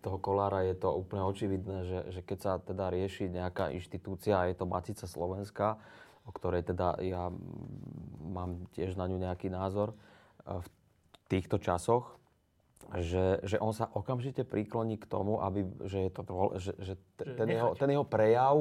[0.03, 4.51] toho kolára je to úplne očividné, že, že keď sa teda rieši nejaká inštitúcia, a
[4.51, 5.79] je to Matica Slovenska,
[6.27, 7.31] o ktorej teda ja
[8.27, 9.95] mám tiež na ňu nejaký názor,
[10.47, 10.67] v
[11.27, 12.15] týchto časoch,
[12.95, 16.21] že, že on sa okamžite príkloní k tomu, aby, že, je to,
[16.55, 18.55] že, že ten, jeho, ten jeho prejav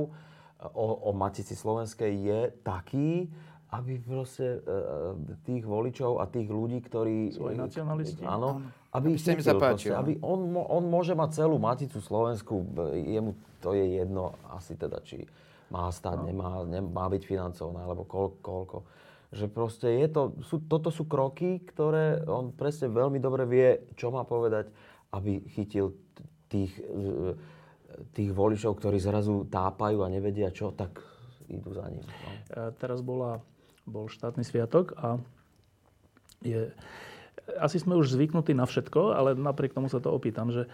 [0.75, 3.31] o, o Matici Slovenskej je taký,
[3.71, 5.15] aby proste uh,
[5.47, 7.35] tých voličov a tých ľudí, ktorí...
[7.35, 8.23] Svoji nacionalisti.
[8.27, 9.95] Áno, aby, aby im zapáčil.
[9.95, 15.27] Aby on, on môže mať celú Maticu Slovensku, jemu to je jedno asi teda, či
[15.71, 16.27] má stať, no.
[16.31, 18.39] nemá, nemá byť financovaná, alebo koľko.
[18.43, 18.79] koľko
[19.35, 24.15] že proste je to, sú, toto sú kroky, ktoré on presne veľmi dobre vie, čo
[24.15, 24.71] má povedať,
[25.11, 25.95] aby chytil
[26.47, 27.35] tých, e,
[28.15, 31.03] tých voličov, ktorí zrazu tápajú a nevedia čo, tak
[31.51, 32.03] idú za ním.
[32.03, 32.31] No.
[32.79, 33.43] Teraz bola,
[33.87, 35.19] bol štátny sviatok a
[36.43, 36.71] je,
[37.59, 40.67] asi sme už zvyknutí na všetko, ale napriek tomu sa to opýtam, že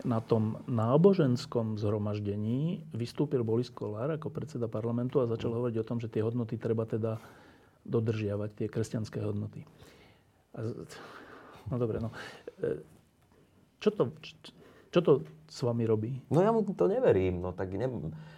[0.00, 6.00] na tom náboženskom zhromaždení vystúpil Boris Kolár ako predseda parlamentu a začal hovoriť o tom,
[6.00, 7.20] že tie hodnoty treba teda
[7.84, 9.64] dodržiavať tie kresťanské hodnoty.
[10.56, 10.66] A,
[11.70, 12.10] no dobre, no.
[12.60, 12.84] E,
[13.80, 14.12] čo to,
[14.90, 15.12] čo to
[15.50, 16.18] s vami robí?
[16.30, 17.86] No ja mu to neverím, no tak ne,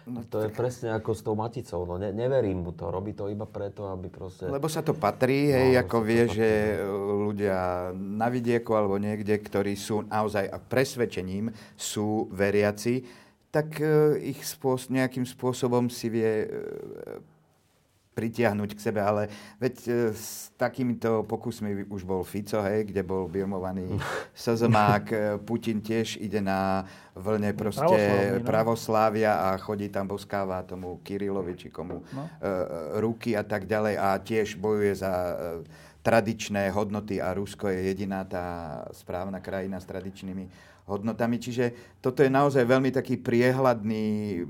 [0.05, 0.45] no, to tak...
[0.45, 3.89] je presne ako s tou maticou, no ne, neverím mu to, robí to iba preto,
[3.89, 4.49] aby proste...
[4.49, 6.49] Lebo sa to patrí, no, hej, ako vie, že
[7.25, 13.05] ľudia na vidieku alebo niekde, ktorí sú naozaj a presvedčením sú veriaci,
[13.53, 16.47] tak e, ich spôsob, nejakým spôsobom si vie e,
[18.13, 23.25] pritiahnuť k sebe, ale veď e, s takýmito pokusmi už bol Fico, hej, kde bol
[23.25, 23.97] birmovaný
[24.37, 26.85] Sazomák, e, Putin tiež ide na
[27.17, 28.45] vlne proste no.
[28.45, 32.23] pravoslávia a chodí tam, boskáva tomu Kirilovi, či komu no.
[32.25, 32.51] e,
[33.01, 35.13] ruky a tak ďalej a tiež bojuje za
[36.03, 41.39] tradičné hodnoty a Rusko je jediná tá správna krajina s tradičnými hodnotami.
[41.39, 44.43] Čiže toto je naozaj veľmi taký priehľadný,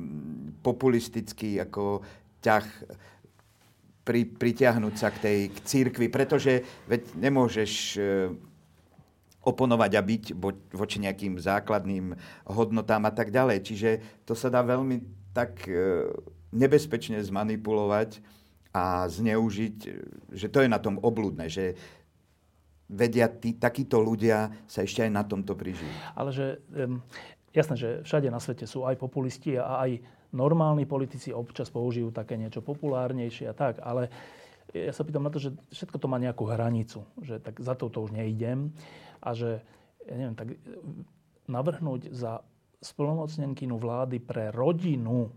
[0.66, 2.02] populistický ako
[2.42, 2.66] ťah
[4.04, 8.00] pri, pritiahnuť sa k tej k církvi, pretože veď nemôžeš e,
[9.44, 10.24] oponovať a byť
[10.76, 12.16] voči nejakým základným
[12.48, 13.64] hodnotám a tak ďalej.
[13.64, 13.90] Čiže
[14.28, 16.08] to sa dá veľmi tak e,
[16.54, 18.20] nebezpečne zmanipulovať
[18.74, 19.78] a zneužiť,
[20.34, 21.78] že to je na tom oblúdne, že
[22.90, 25.90] vedia tí, takíto ľudia sa ešte aj na tomto prižijú.
[26.14, 27.02] Ale že, um,
[27.54, 29.92] jasné, že všade na svete sú aj populisti a aj
[30.34, 34.10] normálni politici občas použijú také niečo populárnejšie a tak, ale
[34.74, 37.94] ja sa pýtam na to, že všetko to má nejakú hranicu, že tak za to
[37.94, 38.74] už neidem
[39.22, 39.62] a že,
[40.10, 40.58] ja neviem, tak
[41.46, 42.42] navrhnúť za
[42.82, 45.32] splnomocnenkynu vlády pre rodinu e,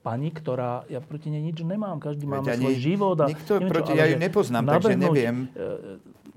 [0.00, 3.18] pani, ktorá, ja proti nej nič nemám, každý má svoj život.
[3.20, 5.36] A nikto neviem, proti, čo, ja ju nepoznám, takže neviem.
[5.52, 5.66] E,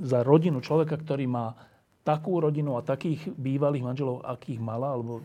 [0.03, 1.55] za rodinu človeka, ktorý má
[2.03, 5.23] takú rodinu a takých bývalých manželov, akých mala, alebo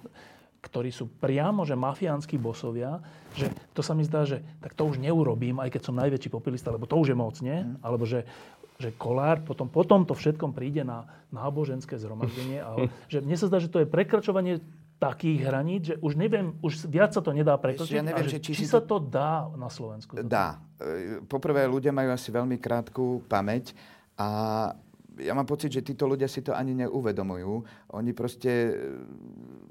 [0.68, 3.00] ktorí sú priamo, že mafiánsky bosovia,
[3.32, 6.68] že to sa mi zdá, že tak to už neurobím, aj keď som najväčší populista,
[6.68, 7.64] lebo to už je moc, nie?
[7.64, 7.80] Mm.
[7.80, 8.28] Alebo že,
[8.76, 12.60] že Kolár potom, potom to všetkom príde na náboženské zhromaždenie.
[12.66, 12.68] A,
[13.08, 14.60] že mne sa zdá, že to je prekračovanie
[14.98, 18.02] takých hraníc, že už neviem, už viac sa to nedá prekročiť.
[18.02, 20.18] Ja neviem, že, či, či sa to dá na Slovensku.
[20.26, 20.58] Dá.
[20.82, 23.78] E, poprvé, ľudia majú asi veľmi krátku pamäť
[24.18, 24.28] a
[25.18, 27.52] ja mám pocit, že títo ľudia si to ani neuvedomujú.
[27.98, 28.74] Oni proste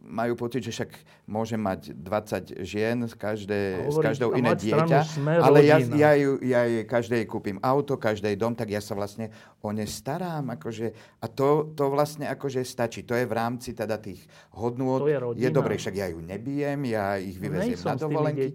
[0.08, 0.92] majú pocit, že však
[1.28, 5.00] môže mať 20 žien, z, každé, z každou iné dieťa,
[5.44, 9.30] ale ja, ja, ju, ja jej každej kúpim auto, každej dom, tak ja sa vlastne
[9.60, 10.56] o ne starám.
[10.56, 13.04] Akože, a to, to vlastne akože stačí.
[13.04, 14.24] To je v rámci teda tých
[14.56, 15.04] hodnôt.
[15.04, 18.48] je, je dobre, však ja ju nebijem, ja ich vyveziem no, na dovolenky.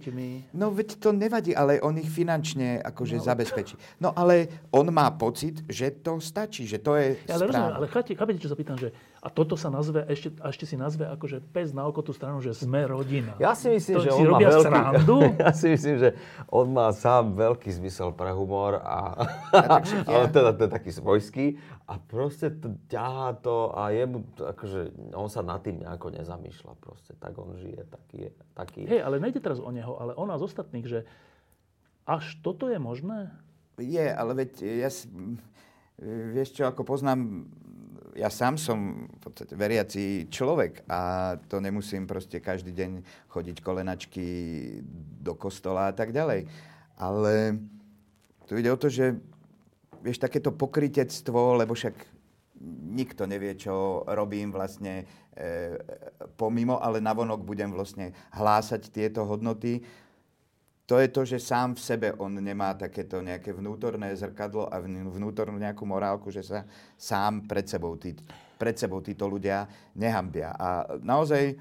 [0.56, 3.24] No veď to nevadí, ale on ich finančne akože no.
[3.28, 3.74] zabezpečí.
[4.00, 7.76] No ale on má pocit, že to stačí, že to je ja, ale správne.
[7.76, 8.88] ale chápete, čo sa pýtam, že
[9.22, 12.42] a toto sa nazve, ešte, a ešte si nazve akože pes na oko tú stranu,
[12.42, 13.38] že sme rodina.
[13.38, 14.66] Ja si myslím, to že on má veľký...
[14.66, 15.18] Srandu?
[15.46, 16.08] Ja si myslím, že
[16.50, 19.22] on má sám veľký zmysel pre humor a...
[20.10, 21.54] ale teda to je taký svojský.
[21.86, 27.14] A proste to, ťahá to a jemu, akože, on sa nad tým nejako nezamýšľa proste.
[27.14, 28.30] Tak on žije, taký je.
[28.58, 28.80] Taký.
[28.90, 31.06] Hej, ale nejde teraz o neho, ale o nás ostatných, že
[32.10, 33.30] až toto je možné?
[33.78, 35.06] Je, ale veď ja si
[36.02, 37.46] vieš čo, ako poznám,
[38.12, 42.90] ja sám som v podstate veriaci človek a to nemusím proste každý deň
[43.32, 44.26] chodiť kolenačky
[45.22, 46.44] do kostola a tak ďalej.
[47.00, 47.56] Ale
[48.44, 49.16] tu ide o to, že
[50.04, 51.94] vieš, takéto pokritectvo, lebo však
[52.92, 55.74] nikto nevie, čo robím vlastne e,
[56.36, 59.82] pomimo, ale navonok budem vlastne hlásať tieto hodnoty
[60.92, 65.56] to je to, že sám v sebe on nemá takéto nejaké vnútorné zrkadlo a vnútornú
[65.56, 66.68] nejakú morálku, že sa
[67.00, 68.12] sám pred sebou, tí,
[68.60, 69.64] pred sebou títo ľudia
[69.96, 70.52] nehambia.
[70.52, 71.56] A naozaj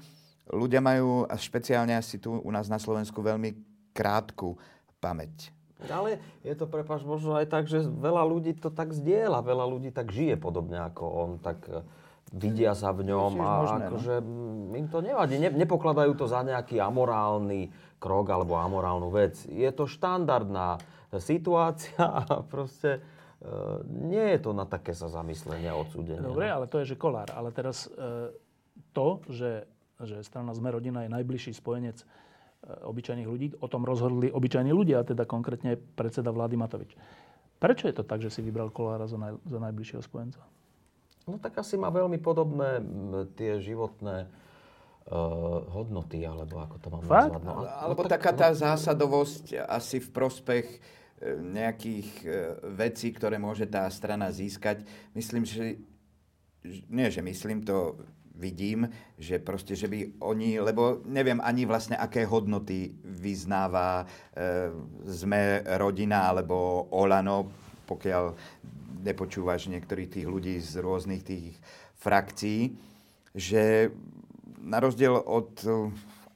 [0.52, 3.56] ľudia majú, a špeciálne asi tu u nás na Slovensku, veľmi
[3.96, 4.60] krátku
[5.00, 5.48] pamäť.
[5.88, 9.96] Ale je to, prepáč, možno aj tak, že veľa ľudí to tak zdieľa, veľa ľudí
[9.96, 11.80] tak žije podobne ako on, tak e,
[12.36, 14.76] vidia sa v ňom a možné, akože no?
[14.76, 15.40] im to nevadí.
[15.40, 19.46] Ne, nepokladajú to za nejaký amorálny krok alebo amorálnu vec.
[19.46, 20.82] Je to štandardná
[21.22, 23.00] situácia a proste e,
[23.86, 26.18] nie je to na také sa zamyslenie a odsúdenie.
[26.18, 26.58] Dobre, no.
[26.58, 27.30] ale to je, že kolár.
[27.30, 28.34] Ale teraz e,
[28.90, 29.70] to, že,
[30.02, 32.06] že strana Sme rodina je najbližší spojenec e,
[32.82, 36.98] obyčajných ľudí, o tom rozhodli obyčajní ľudia, teda konkrétne predseda vlády Matovič.
[37.62, 40.42] Prečo je to tak, že si vybral Kolára za, naj, za najbližšieho spojenca?
[41.30, 42.82] No tak asi má veľmi podobné
[43.38, 44.26] tie životné
[45.08, 47.34] uh, hodnoty, alebo ako to mám Fakt?
[47.34, 47.42] nazvať.
[47.42, 48.58] No, alebo no, tak, taká tá no...
[48.58, 50.78] zásadovosť asi v prospech e,
[51.40, 52.28] nejakých e,
[52.76, 54.86] vecí, ktoré môže tá strana získať.
[55.16, 55.82] Myslím, že
[56.86, 57.98] nie, že myslím, to
[58.34, 58.88] vidím,
[59.18, 64.72] že proste, že by oni, lebo neviem ani vlastne, aké hodnoty vyznáva e,
[65.10, 67.52] sme rodina alebo Olano,
[67.86, 68.24] pokiaľ
[69.02, 71.58] nepočúvaš niektorých tých ľudí z rôznych tých
[71.98, 72.72] frakcií,
[73.34, 73.90] že
[74.62, 75.90] na rozdiel od uh,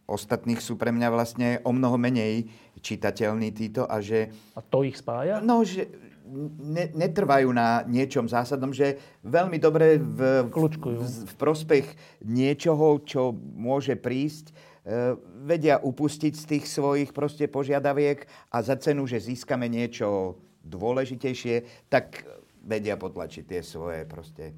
[0.07, 2.47] ostatných sú pre mňa vlastne o mnoho menej
[2.79, 4.31] čitateľní títo a že...
[4.55, 5.43] A to ich spája?
[5.43, 5.91] No, že
[6.59, 10.55] ne, netrvajú na niečom zásadnom, že veľmi dobre v, v,
[11.03, 11.87] v prospech
[12.23, 14.55] niečoho, čo môže prísť, e,
[15.43, 22.27] vedia upustiť z tých svojich proste požiadaviek a za cenu, že získame niečo dôležitejšie, tak
[22.67, 24.55] vedia potlačiť tie svoje proste...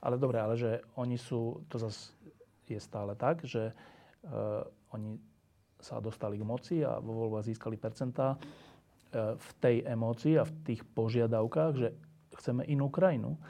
[0.00, 2.16] Ale dobre, ale že oni sú, to zase
[2.76, 4.62] je stále tak, že uh,
[4.94, 5.18] oni
[5.80, 10.52] sa dostali k moci a vo voľbách získali percentá uh, v tej emócii a v
[10.62, 11.88] tých požiadavkách, že
[12.36, 13.40] chceme inú krajinu.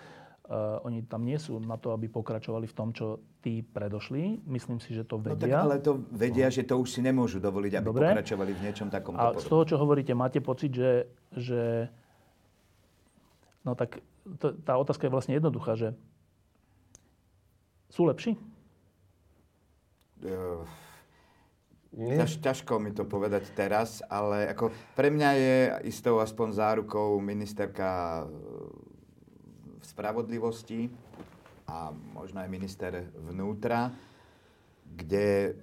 [0.50, 4.42] Uh, oni tam nie sú na to, aby pokračovali v tom, čo tí predošli.
[4.50, 5.38] Myslím si, že to vedia.
[5.38, 6.54] No tak ale to vedia, no.
[6.54, 8.10] že to už si nemôžu dovoliť, aby Dobre.
[8.10, 9.14] pokračovali v niečom takom.
[9.14, 11.06] A z toho, čo hovoríte, máte pocit, že,
[11.38, 11.86] že
[13.62, 14.02] no tak
[14.42, 15.94] to, tá otázka je vlastne jednoduchá, že
[17.90, 18.34] sú lepší?
[21.90, 25.56] Ťaž, ťažko mi to povedať teraz, ale ako pre mňa je
[25.90, 28.22] istou aspoň zárukou ministerka
[29.80, 30.86] v spravodlivosti
[31.66, 33.90] a možno aj minister vnútra,
[34.86, 35.58] kde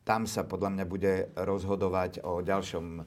[0.00, 3.02] tam sa podľa mňa bude rozhodovať o ďalšom, e,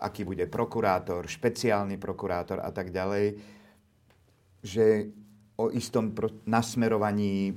[0.00, 3.36] aký bude prokurátor, špeciálny prokurátor a tak ďalej,
[4.64, 5.12] že
[5.60, 6.16] o istom
[6.48, 7.52] nasmerovaní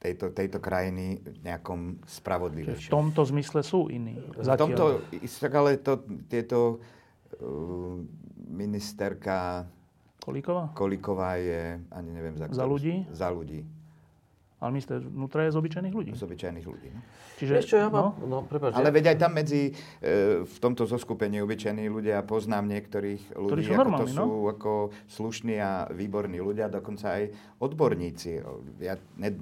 [0.00, 2.88] tejto, tejto krajiny nejakom spravodlivejšom.
[2.88, 4.16] V tomto zmysle sú iní.
[4.40, 4.56] Zatiaľ.
[4.56, 4.84] V tomto,
[5.52, 5.92] ale to,
[6.26, 6.58] tieto
[7.36, 8.00] uh,
[8.48, 9.68] ministerka
[10.20, 10.72] Kolíková?
[10.76, 13.08] Kolíková je, ani neviem za, za ľudí?
[13.12, 13.64] Za ľudí.
[14.60, 16.12] Ale minister vnútra je z obyčajných ľudí?
[16.12, 17.00] Z obyčajných ľudí, no.
[17.40, 18.28] Čiže, Ešte ja mám, no?
[18.28, 19.72] no prepáč, Ale veď aj tam medzi,
[20.04, 24.52] e, v tomto zoskupení obyčajní ľudia poznám niektorých ľudí, sú ako normálni, to sú no?
[24.52, 24.72] ako
[25.08, 28.44] slušní a výborní ľudia, dokonca aj odborníci.
[28.84, 29.40] Ja ne,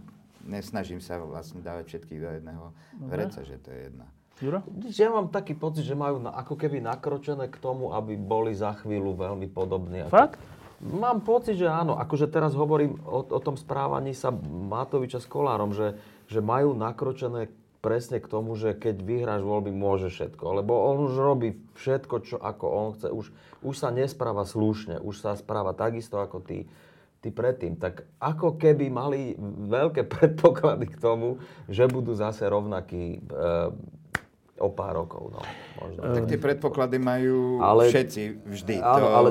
[0.48, 2.64] nesnažím sa vlastne dávať všetkých do jedného
[2.96, 3.10] Dobre.
[3.12, 4.06] vreca, že to je jedna.
[4.38, 4.62] Juro?
[4.94, 8.72] Ja mám taký pocit, že majú na, ako keby nakročené k tomu, aby boli za
[8.80, 10.06] chvíľu veľmi podobní.
[10.06, 10.38] Fakt?
[10.78, 11.98] Mám pocit, že áno.
[11.98, 15.98] Akože teraz hovorím o, o tom správaní sa Matoviča s Kolárom, že,
[16.30, 17.50] že majú nakročené
[17.82, 20.62] presne k tomu, že keď vyhráš voľby, môže všetko.
[20.62, 23.08] Lebo on už robí všetko, čo ako on chce.
[23.10, 23.26] Už,
[23.66, 25.02] už sa nespráva slušne.
[25.02, 26.70] Už sa správa takisto ako tí
[27.18, 29.34] tí predtým, tak ako keby mali
[29.66, 33.38] veľké predpoklady k tomu, že budú zase rovnakí e,
[34.58, 35.34] o pár rokov.
[35.34, 35.40] No,
[35.82, 36.00] možno.
[36.14, 38.74] Tak tie predpoklady majú ale, všetci vždy.
[38.82, 39.30] Áno, to ale...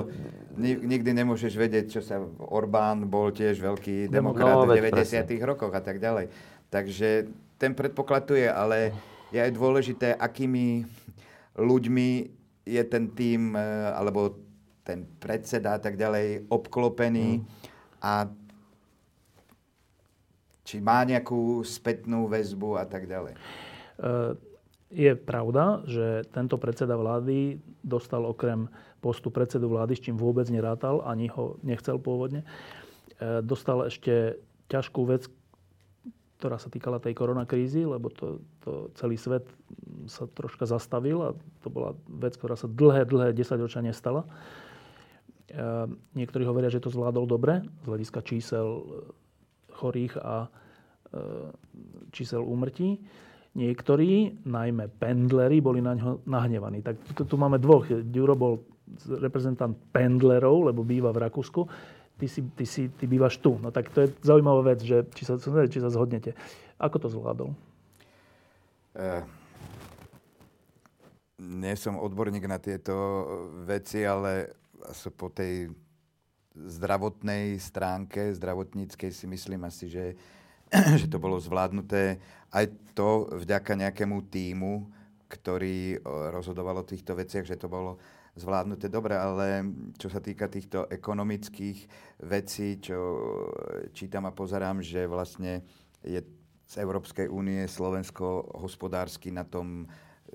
[0.58, 2.17] Nikdy nemôžeš vedieť, čo sa...
[2.41, 5.30] Orbán bol tiež veľký demokrat no, v 90.
[5.30, 5.45] Presne.
[5.45, 6.34] rokoch a tak ďalej.
[6.74, 7.30] Takže
[7.61, 8.89] ten predpoklad tu je, ale
[9.30, 10.82] je aj dôležité, akými
[11.61, 12.09] ľuďmi
[12.66, 14.34] je ten tým, e, alebo
[14.82, 17.45] ten predseda a tak ďalej obklopený.
[17.45, 17.66] Hmm
[18.02, 18.30] a
[20.68, 23.34] či má nejakú spätnú väzbu a tak ďalej.
[23.34, 23.39] E,
[24.91, 28.68] je pravda, že tento predseda vlády dostal okrem
[29.00, 35.08] postu predsedu vlády, s čím vôbec nerátal, ani ho nechcel pôvodne, e, dostal ešte ťažkú
[35.08, 35.32] vec,
[36.38, 39.48] ktorá sa týkala tej koronakrízy, lebo to, to celý svet
[40.06, 41.30] sa troška zastavil a
[41.66, 44.28] to bola vec, ktorá sa dlhé, dlhé 10 ročia nestala.
[45.48, 45.66] E,
[46.16, 48.84] niektorí hovoria, že to zvládol dobre z hľadiska čísel
[49.74, 50.50] chorých a
[52.12, 53.00] čísel úmrtí.
[53.58, 56.86] Niektorí, najmä pendleri, boli na ňo nahnevaní.
[56.86, 57.89] Tak tu, tu máme dvoch.
[57.89, 58.54] Ďuro bol
[59.18, 61.66] reprezentant pendlerov, lebo býva v Rakúsku.
[62.18, 63.58] Ty, si, ty, si, ty bývaš tu.
[63.62, 66.38] No tak to je zaujímavá vec, že či sa, či sa zhodnete.
[66.78, 67.50] Ako to zvládol?
[68.98, 69.22] Uh,
[71.41, 72.93] nie som odborník na tieto
[73.66, 74.54] veci, ale
[75.13, 75.73] po tej
[76.57, 80.05] zdravotnej stránke, zdravotníckej si myslím asi, že
[80.99, 82.19] že to bolo zvládnuté.
[82.51, 84.88] Aj to vďaka nejakému týmu,
[85.28, 85.99] ktorý
[86.32, 87.99] rozhodoval o týchto veciach, že to bolo
[88.36, 88.88] zvládnuté.
[88.88, 89.63] Dobre, ale
[89.99, 91.80] čo sa týka týchto ekonomických
[92.23, 92.99] vecí, čo
[93.91, 95.63] čítam a pozerám, že vlastne
[96.03, 96.19] je
[96.67, 99.88] z Európskej únie Slovensko hospodársky na tom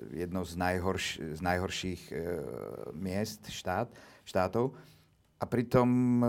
[0.09, 2.15] jedno z, najhorš- z najhorších e,
[2.97, 3.93] miest štát,
[4.23, 4.73] štátov.
[5.39, 6.25] A pritom e,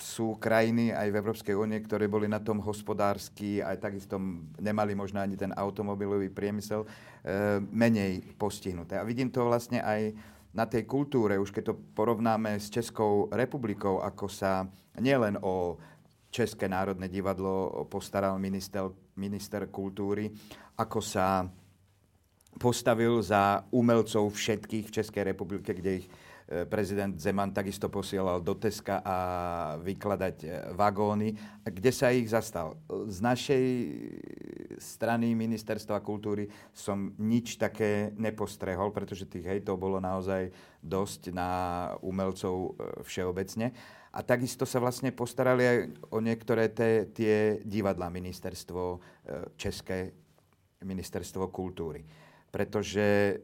[0.00, 4.16] sú krajiny aj v Európskej únie, ktoré boli na tom hospodársky, aj takisto
[4.56, 6.88] nemali možno ani ten automobilový priemysel, e,
[7.60, 8.96] menej postihnuté.
[8.96, 10.16] A vidím to vlastne aj
[10.50, 14.66] na tej kultúre, už keď to porovnáme s Českou republikou, ako sa
[14.98, 15.78] nielen o
[16.30, 20.30] České národné divadlo postaral minister, minister kultúry,
[20.78, 21.46] ako sa
[22.58, 26.06] postavil za umelcov všetkých v Českej republike, kde ich
[26.66, 29.16] prezident Zeman takisto posielal do Teska a
[29.78, 31.30] vykladať e, vagóny.
[31.62, 32.74] Kde sa ich zastal?
[33.06, 33.64] Z našej
[34.82, 40.50] strany Ministerstva kultúry som nič také nepostrehol, pretože tých hejtov bolo naozaj
[40.82, 41.50] dosť na
[42.02, 42.70] umelcov e,
[43.06, 43.70] všeobecne.
[44.10, 45.78] A takisto sa vlastne postarali aj
[46.10, 48.98] o niektoré te, tie divadlá ministerstvo
[49.54, 50.10] České,
[50.82, 52.02] ministerstvo kultúry.
[52.50, 53.38] Pretože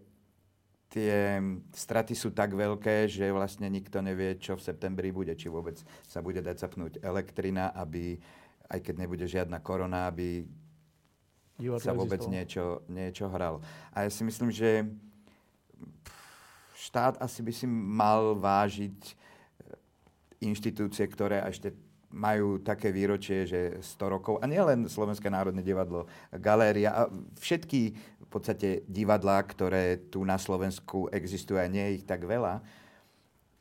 [0.91, 1.43] tie
[1.74, 5.34] straty sú tak veľké, že vlastne nikto nevie, čo v septembri bude.
[5.34, 8.16] Či vôbec sa bude dať zapnúť elektrina, aby,
[8.70, 10.47] aj keď nebude žiadna korona, aby
[11.57, 13.64] Divadlo sa vôbec niečo, niečo hralo.
[13.97, 14.84] A ja si myslím, že
[16.76, 19.14] štát asi by si mal vážiť e,
[20.45, 21.72] inštitúcie, ktoré ešte
[22.12, 27.01] majú také výročie, že 100 rokov, a nielen Slovenské národné divadlo, galéria, a
[27.37, 27.93] všetky
[28.37, 32.61] podstate divadlá, ktoré tu na Slovensku existujú a nie je ich tak veľa,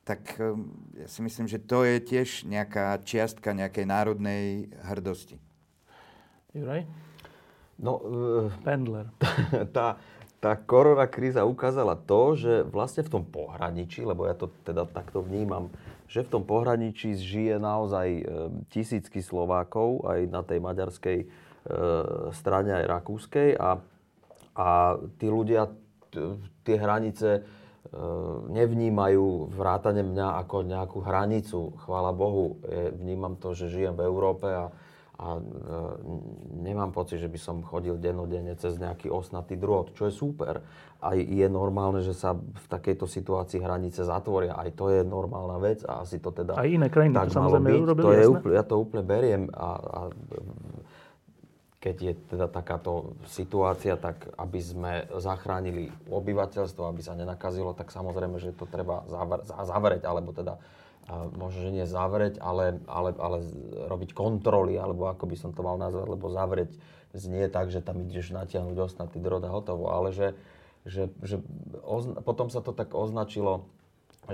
[0.06, 5.42] tak um, ja si myslím, že to je tiež nejaká čiastka nejakej národnej hrdosti.
[6.54, 6.86] Juraj?
[7.76, 9.10] No, uh, Pendler.
[9.76, 9.98] Tá,
[10.38, 15.24] tá korona kríza ukázala to, že vlastne v tom pohraničí, lebo ja to teda takto
[15.24, 15.72] vnímam,
[16.06, 18.22] že v tom pohraničí žije naozaj e,
[18.70, 21.26] tisícky Slovákov, aj na tej maďarskej e,
[22.30, 23.58] strane, aj rakúskej.
[23.58, 23.82] A
[24.56, 25.68] a tí ľudia
[26.64, 27.40] tie hranice e,
[28.50, 31.76] nevnímajú vrátane mňa ako nejakú hranicu.
[31.84, 32.56] Chvála Bohu,
[32.96, 34.72] vnímam to, že žijem v Európe a,
[35.20, 35.40] a e,
[36.60, 40.64] nemám pocit, že by som chodil dennodenne cez nejaký osnatý drôt, čo je super.
[40.96, 44.56] Aj je normálne, že sa v takejto situácii hranice zatvoria.
[44.56, 46.56] Aj to je normálna vec a asi to teda...
[46.56, 49.68] Aj iné krajiny tak to samozrejme urobili, to je úplne, Ja to úplne beriem a,
[49.76, 50.00] a
[51.76, 58.40] keď je teda takáto situácia, tak aby sme zachránili obyvateľstvo, aby sa nenakazilo, tak samozrejme,
[58.40, 59.04] že to treba
[59.60, 60.56] zavrieť, alebo teda
[61.38, 63.38] možno, že nie zavrieť, ale, ale, ale
[63.86, 66.74] robiť kontroly, alebo ako by som to mal nazvať, lebo zavrieť
[67.14, 70.34] znie tak, že tam ideš natiahnuť osnatý drôt a hotovo, ale že,
[70.82, 71.38] že, že
[71.86, 73.70] ozna- potom sa to tak označilo,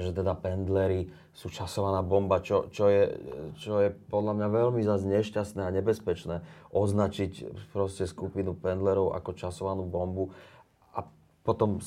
[0.01, 3.13] že teda pendlery sú časovaná bomba, čo, čo, je,
[3.61, 7.33] čo je podľa mňa veľmi zase nešťastné a nebezpečné označiť
[7.73, 10.33] proste skupinu pendlerov ako časovanú bombu.
[10.97, 11.05] A
[11.45, 11.81] potom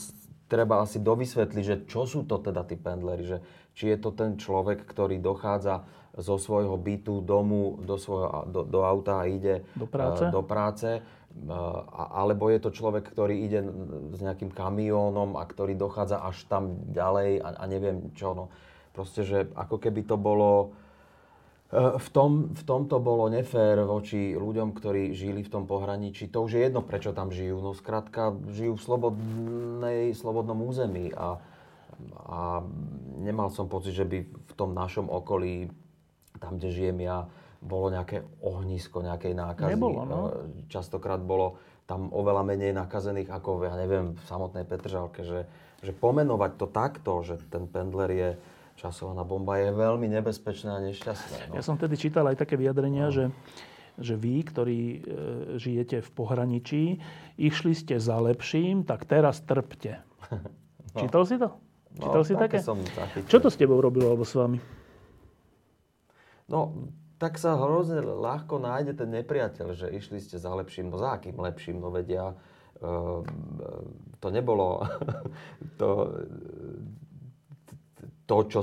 [0.45, 3.37] treba asi dovysvetliť, že čo sú to teda tí pendlery, že
[3.73, 5.85] či je to ten človek, ktorý dochádza
[6.15, 10.89] zo svojho bytu, domu, do, svojho, do, do auta a ide do práce, do práce
[11.91, 13.59] alebo je to človek, ktorý ide
[14.15, 18.31] s nejakým kamiónom a ktorý dochádza až tam ďalej a, a neviem čo.
[18.31, 18.45] No.
[18.95, 20.71] Proste, že ako keby to bolo...
[21.69, 26.31] E, v, tom, v tom to bolo nefér voči ľuďom, ktorí žili v tom pohraničí.
[26.31, 27.59] To už je jedno, prečo tam žijú.
[27.59, 31.37] No skrátka, žijú v slobodnej, slobodnom území a,
[32.25, 32.63] a
[33.19, 35.67] nemal som pocit, že by v tom našom okolí,
[36.39, 37.27] tam, kde žijem ja,
[37.61, 39.71] bolo nejaké ohnisko nejakej nákazy.
[39.75, 40.19] Nebolo, no.
[40.27, 45.45] E, častokrát bolo tam oveľa menej nakazených ako, ja neviem, v samotnej Petržalke, že,
[45.85, 48.29] že pomenovať to takto, že ten pendler je
[48.75, 51.53] časovaná bomba, je veľmi nebezpečné a nešťastné.
[51.53, 51.53] No.
[51.55, 53.13] Ja som tedy čítal aj také vyjadrenia, no.
[53.13, 53.25] že
[53.95, 54.97] že vy, ktorí e,
[55.55, 56.83] žijete v pohraničí,
[57.39, 60.03] išli ste za lepším, tak teraz trpte.
[60.95, 61.03] No.
[61.03, 61.51] Čítal si to?
[61.99, 62.57] No, Čítal si také?
[62.63, 62.79] Som
[63.27, 64.63] Čo to s tebou robilo alebo s vami?
[66.47, 66.71] No,
[67.15, 71.39] tak sa hrozne ľahko nájde ten nepriateľ, že išli ste za lepším, no za akým
[71.39, 73.23] lepším, no vedia, uh,
[74.19, 74.83] to nebolo
[75.79, 75.89] to,
[78.27, 78.61] to, čo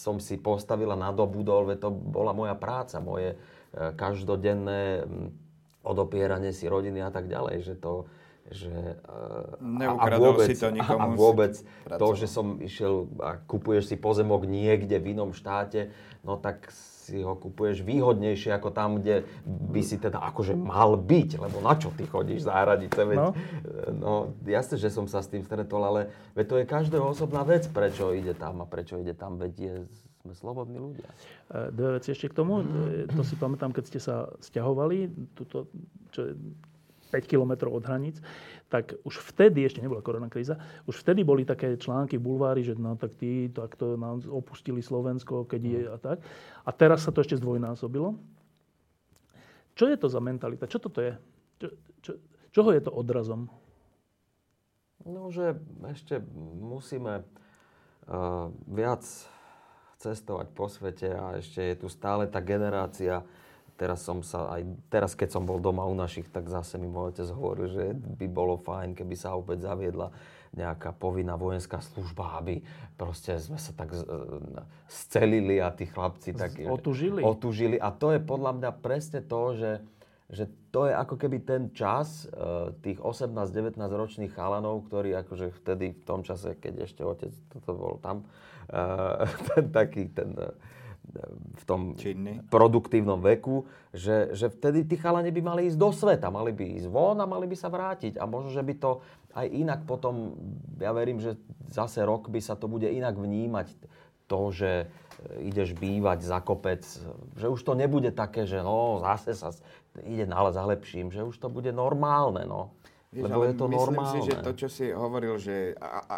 [0.00, 5.04] som si postavila, nadobudol, to bola moja práca, moje uh, každodenné
[5.84, 8.08] odopieranie si rodiny a tak ďalej, že to,
[8.50, 8.72] že
[9.06, 11.54] a, a vôbec, si to nikomu a vôbec
[11.86, 15.92] to, že som išiel a kupuješ si pozemok niekde v inom štáte,
[16.24, 16.68] no tak
[17.10, 21.74] si ho kupuješ výhodnejšie ako tam, kde by si teda akože mal byť, lebo na
[21.74, 23.28] čo ty chodíš za hranice, veď, no.
[23.90, 24.12] no
[24.46, 26.00] jasne, že som sa s tým stretol, ale
[26.38, 29.74] veď to je každého osobná vec, prečo ide tam a prečo ide tam, veď je,
[30.22, 31.10] sme slobodní ľudia.
[31.50, 35.66] E, dve veci ešte k tomu, e, to si pamätám, keď ste sa stiahovali, tuto,
[36.14, 36.30] čo
[37.10, 38.22] 5 kilometrov od hraníc,
[38.70, 40.56] tak už vtedy, ešte nebola korona kríza,
[40.86, 45.44] už vtedy boli také články v bulvári, že no tak tí takto nám opustili Slovensko,
[45.44, 46.18] keď je a tak.
[46.62, 48.14] A teraz sa to ešte zdvojnásobilo.
[49.74, 50.70] Čo je to za mentalita?
[50.70, 51.18] Čo toto je?
[51.58, 51.68] Čo,
[52.00, 52.12] čo,
[52.54, 53.50] čoho je to odrazom?
[55.02, 55.56] No, že
[55.88, 56.20] ešte
[56.60, 59.02] musíme uh, viac
[60.00, 63.24] cestovať po svete a ešte je tu stále tá generácia
[63.80, 67.16] teraz som sa aj, teraz keď som bol doma u našich, tak zase mi môj
[67.16, 70.12] otec hovoril, že by bolo fajn, keby sa opäť zaviedla
[70.52, 72.60] nejaká povinná vojenská služba, aby
[73.00, 73.96] proste sme sa tak
[74.84, 76.60] scelili a tí chlapci tak...
[76.60, 77.24] Otužili.
[77.24, 77.76] Otužili.
[77.80, 79.72] A to je podľa mňa presne to, že,
[80.28, 85.96] že to je ako keby ten čas e, tých 18-19 ročných chalanov, ktorí akože vtedy
[85.96, 88.26] v tom čase, keď ešte otec toto bol tam,
[88.66, 88.84] e,
[89.54, 90.34] ten taký ten
[91.56, 92.46] v tom Činný.
[92.46, 96.88] produktívnom veku, že, že vtedy tí chalani by mali ísť do sveta, mali by ísť
[96.88, 98.16] von a mali by sa vrátiť.
[98.16, 99.02] A možno, že by to
[99.34, 100.38] aj inak potom,
[100.78, 101.34] ja verím, že
[101.70, 103.68] zase rok by sa to bude inak vnímať,
[104.30, 104.86] to, že
[105.42, 106.86] ideš bývať za kopec,
[107.34, 109.50] že už to nebude také, že no, zase sa
[110.06, 112.72] ide nále za lepším, že už to bude normálne, no.
[113.10, 114.14] Vieš, Lebo je to myslím normálne.
[114.14, 116.16] si, že to, čo si hovoril, že a, a,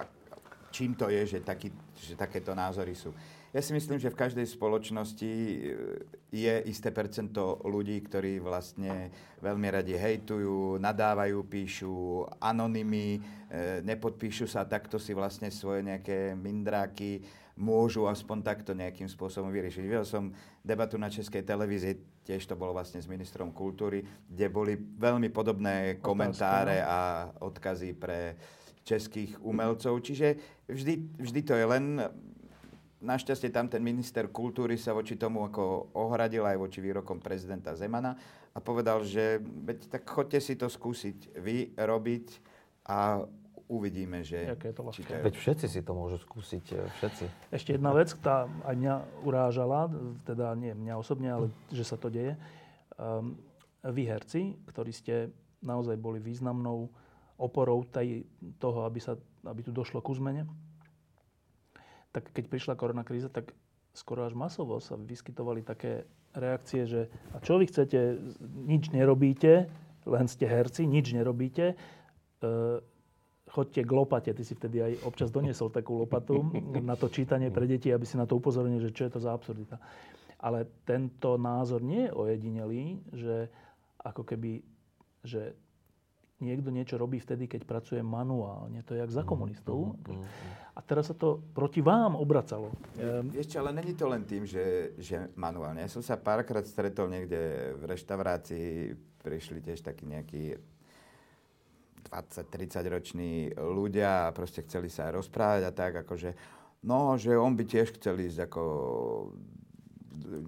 [0.69, 3.17] čím to je, že, taký, že takéto názory sú
[3.53, 5.57] ja si myslím, že v každej spoločnosti e,
[6.33, 9.13] je isté percento ľudí, ktorí vlastne
[9.45, 13.21] veľmi radi hejtujú, nadávajú, píšu anonymy, e,
[13.85, 17.21] nepodpíšu sa, takto si vlastne svoje nejaké mindráky
[17.61, 19.85] môžu aspoň takto nejakým spôsobom vyriešiť.
[19.85, 20.33] Videl som
[20.65, 24.01] debatu na Českej televízii, tiež to bolo vlastne s ministrom kultúry,
[24.33, 26.89] kde boli veľmi podobné komentáre no.
[26.89, 26.99] a
[27.45, 28.41] odkazy pre
[28.83, 30.01] českých umelcov.
[30.01, 31.85] Čiže vždy, vždy to je len
[33.03, 38.15] Našťastie tam ten minister kultúry sa voči tomu ako ohradil aj voči výrokom prezidenta Zemana
[38.55, 42.27] a povedal, že veď, tak chodte si to skúsiť vy robiť
[42.87, 43.27] a
[43.67, 44.55] uvidíme, že...
[44.55, 45.23] je to je...
[45.25, 47.25] Veď všetci si to môžu skúsiť, e, všetci.
[47.51, 48.95] Ešte jedna vec, ktorá aj mňa
[49.25, 49.89] urážala,
[50.29, 52.37] teda nie mňa osobne, ale že sa to deje.
[53.01, 53.41] Um,
[53.83, 55.33] vy herci, ktorí ste
[55.65, 56.87] naozaj boli významnou
[57.41, 58.29] oporou tej,
[58.61, 60.47] toho, aby, sa, aby tu došlo ku zmene,
[62.13, 63.57] tak keď prišla korona kríza, tak
[63.97, 67.01] skoro až masovo sa vyskytovali také reakcie, že
[67.37, 68.17] a čo vy chcete,
[68.65, 69.69] nič nerobíte,
[70.09, 71.77] len ste herci, nič nerobíte, e,
[73.53, 74.33] chodte k lopate.
[74.33, 76.41] Ty si vtedy aj občas doniesol takú lopatu
[76.89, 79.37] na to čítanie pre deti, aby si na to upozornil, že čo je to za
[79.37, 79.77] absurdita.
[80.43, 82.85] Ale tento názor nie je ojedinelý,
[83.15, 83.47] že
[84.03, 84.59] ako keby,
[85.23, 85.55] že
[86.43, 88.83] niekto niečo robí vtedy, keď pracuje manuálne.
[88.91, 89.95] To je jak za mhm, komunistov.
[89.95, 90.27] Mm, mm,
[90.73, 92.73] A teraz sa to proti vám obracalo.
[93.37, 95.85] Ešte, ale není to len tým, že, že manuálne.
[95.85, 100.57] Ja som sa párkrát stretol niekde v reštaurácii, prišli tiež takí nejakí
[102.09, 106.31] 20-30 roční ľudia a proste chceli sa rozprávať a tak, akože,
[106.89, 108.63] no, že on by tiež chcel ísť ako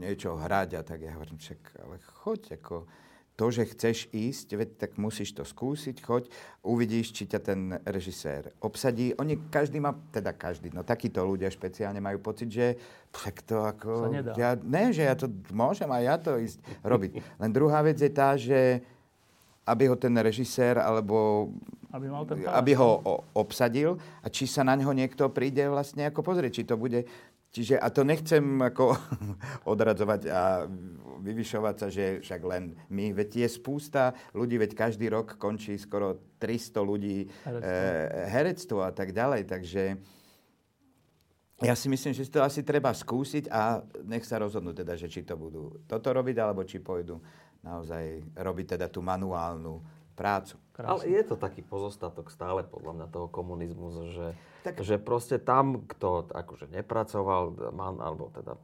[0.00, 1.04] niečo hrať a tak.
[1.04, 2.88] Ja hovorím, však, ale choď, ako,
[3.34, 6.30] to, že chceš ísť, veď tak musíš to skúsiť, choď,
[6.62, 9.10] uvidíš, či ťa ten režisér obsadí.
[9.18, 12.78] Oni, každý má, teda každý, no takíto ľudia špeciálne majú pocit, že
[13.10, 14.14] tak to ako...
[14.38, 17.10] Ja, ne, že ja to môžem aj ja to ísť robiť.
[17.42, 18.86] Len druhá vec je tá, že
[19.66, 21.48] aby ho ten režisér alebo
[21.94, 26.06] aby, mal ten aby ho o, obsadil a či sa na ňo niekto príde vlastne
[26.10, 27.06] ako pozrieť, či to bude
[27.54, 28.98] Čiže, a to nechcem ako
[29.72, 30.66] odradzovať a
[31.22, 36.34] vyvyšovať sa, že však len my, veď je spústa ľudí, veď každý rok končí skoro
[36.42, 39.82] 300 ľudí herectvo, e, herectvo a tak ďalej, takže
[41.62, 45.22] ja si myslím, že to asi treba skúsiť a nech sa rozhodnú teda, že či
[45.22, 47.22] to budú toto robiť, alebo či pôjdu
[47.62, 49.78] naozaj robiť teda tú manuálnu
[50.18, 50.58] prácu.
[50.74, 50.90] Krásne.
[50.90, 54.34] Ale je to taký pozostatok stále podľa mňa toho komunizmu, že,
[54.66, 54.82] tak...
[54.82, 58.58] že proste tam, kto akože nepracoval, man, alebo teda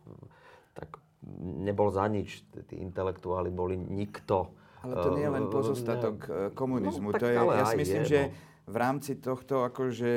[0.75, 0.99] tak
[1.39, 4.51] nebol za nič, tí intelektuáli boli nikto.
[4.83, 6.35] Ale to nie je len eh, pozostatok ne...
[6.35, 7.15] Eh, komunizmu.
[7.15, 8.31] No, to je, ja si myslím, je, že no.
[8.67, 10.13] v rámci tohto, akože,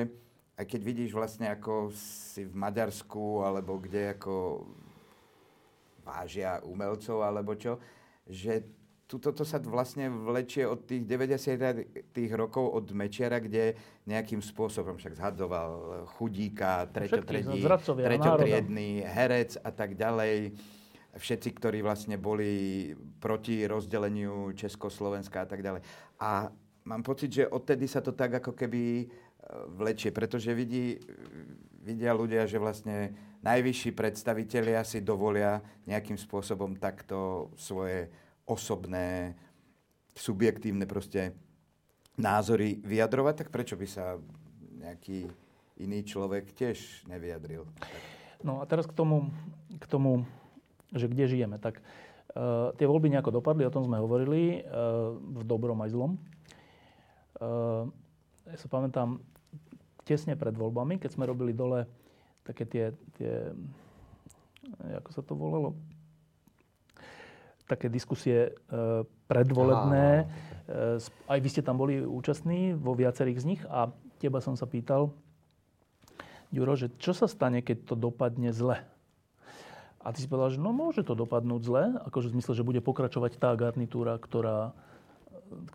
[0.58, 4.66] aj keď vidíš vlastne, ako si v Maďarsku, alebo kde ako
[6.02, 7.78] vážia umelcov, alebo čo,
[8.26, 8.66] že
[9.20, 12.14] toto sa vlastne vlečie od tých 90.
[12.14, 15.72] Tých rokov od Mečiara, kde nejakým spôsobom však zhadzoval
[16.18, 16.88] chudíka,
[18.00, 20.56] treťotriedný herec a tak ďalej.
[21.14, 22.90] Všetci, ktorí vlastne boli
[23.22, 25.86] proti rozdeleniu Československa a tak ďalej.
[26.18, 26.50] A
[26.90, 29.06] mám pocit, že odtedy sa to tak ako keby e,
[29.78, 30.98] vlečie, pretože vidí,
[31.84, 38.08] vidia ľudia, že vlastne najvyšší predstavitelia si dovolia nejakým spôsobom takto svoje
[38.46, 39.38] osobné,
[40.14, 41.34] subjektívne proste
[42.20, 44.20] názory vyjadrovať, tak prečo by sa
[44.78, 45.26] nejaký
[45.82, 47.66] iný človek tiež nevyjadril?
[48.44, 49.32] No a teraz k tomu,
[49.80, 50.28] k tomu
[50.94, 51.58] že kde žijeme.
[51.58, 56.12] Tak uh, tie voľby nejako dopadli, o tom sme hovorili, uh, v dobrom aj zlom.
[57.42, 57.90] Uh,
[58.46, 59.18] ja sa pamätám,
[60.06, 61.88] tesne pred voľbami, keď sme robili dole
[62.44, 62.86] také tie,
[63.16, 63.56] tie
[65.00, 65.80] ako sa to volalo,
[67.74, 68.52] také diskusie e,
[69.26, 70.08] predvolebné.
[70.24, 70.26] E,
[71.02, 73.90] aj vy ste tam boli účastní vo viacerých z nich a
[74.22, 75.10] teba som sa pýtal,
[76.54, 78.78] Ďuro, že čo sa stane, keď to dopadne zle?
[80.06, 82.78] A ty si povedal, že no môže to dopadnúť zle, akože v zmysle, že bude
[82.78, 84.78] pokračovať tá garnitúra, ktorá,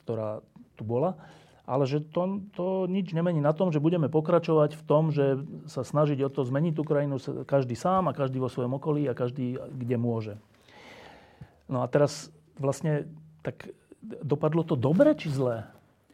[0.04, 0.38] ktorá
[0.78, 1.18] tu bola,
[1.66, 5.82] ale že to, to nič nemení na tom, že budeme pokračovať v tom, že sa
[5.82, 9.58] snažiť o to zmeniť tú krajinu každý sám a každý vo svojom okolí a každý
[9.58, 10.34] kde môže.
[11.68, 13.06] No a teraz vlastne,
[13.44, 13.70] tak
[14.02, 15.68] dopadlo to dobre či zlé?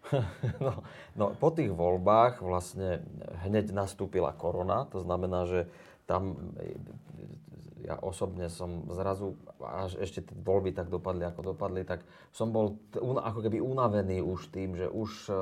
[0.61, 0.85] No,
[1.17, 3.01] no, po tých voľbách vlastne
[3.49, 5.65] hneď nastúpila korona, to znamená, že
[6.05, 6.37] tam
[7.85, 12.81] ja osobne som zrazu, až ešte tie voľby tak dopadli, ako dopadli, tak som bol
[12.97, 15.33] ako keby unavený už tým, že už,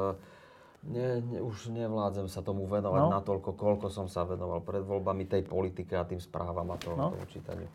[0.91, 3.15] ne, ne, už nevládzem sa tomu venovať no.
[3.15, 7.15] natoľko, koľko som sa venoval pred voľbami tej politike a tým správam a to, no.
[7.15, 7.71] tomu čítaniu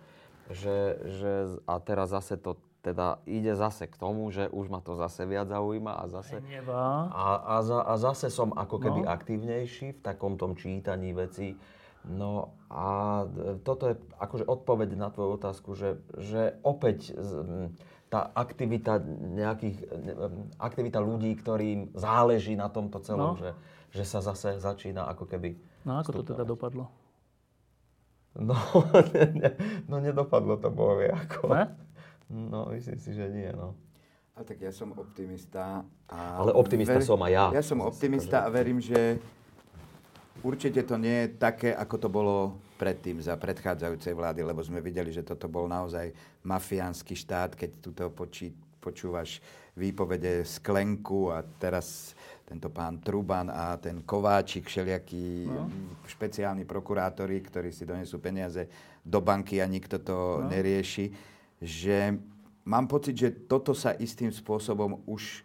[0.51, 1.31] že, že
[1.67, 5.51] a teraz zase to teda ide zase k tomu, že už ma to zase viac
[5.51, 6.39] zaujíma a zase...
[7.11, 9.11] A, a, za, a zase som ako keby no.
[9.11, 11.59] aktívnejší v takom tom čítaní veci.
[12.07, 13.27] No a
[13.67, 17.11] toto je akože odpoveď na tvoju otázku, že, že opäť
[18.07, 19.03] tá aktivita
[19.35, 19.77] nejakých,
[20.55, 23.39] aktivita ľudí, ktorým záleží na tomto celom, no.
[23.39, 23.51] že,
[23.91, 25.59] že sa zase začína ako keby...
[25.83, 26.87] No ako to teda dopadlo?
[28.37, 28.55] No,
[29.13, 29.49] ne, ne,
[29.89, 31.49] no nedopadlo to bohovie ako.
[31.49, 31.63] Ne?
[32.29, 33.73] No, myslím si, že nie, no.
[34.37, 35.81] A tak ja som optimista.
[36.05, 37.07] A Ale optimista ver...
[37.07, 37.45] som aj ja.
[37.57, 39.17] Ja som optimista a verím, že
[40.45, 42.35] určite to nie je také, ako to bolo
[42.77, 46.13] predtým za predchádzajúcej vlády, lebo sme videli, že toto bol naozaj
[46.45, 49.41] mafiánsky štát, keď tu počí, počúvaš
[49.73, 52.13] výpovede Sklenku a teraz
[52.47, 55.67] tento pán Truban a ten Kováčik, všelijakí no.
[56.07, 58.71] špeciálni prokurátori, ktorí si donesú peniaze
[59.03, 60.47] do banky a nikto to no.
[60.47, 61.11] nerieši,
[61.59, 62.15] že
[62.63, 65.43] mám pocit, že toto sa istým spôsobom už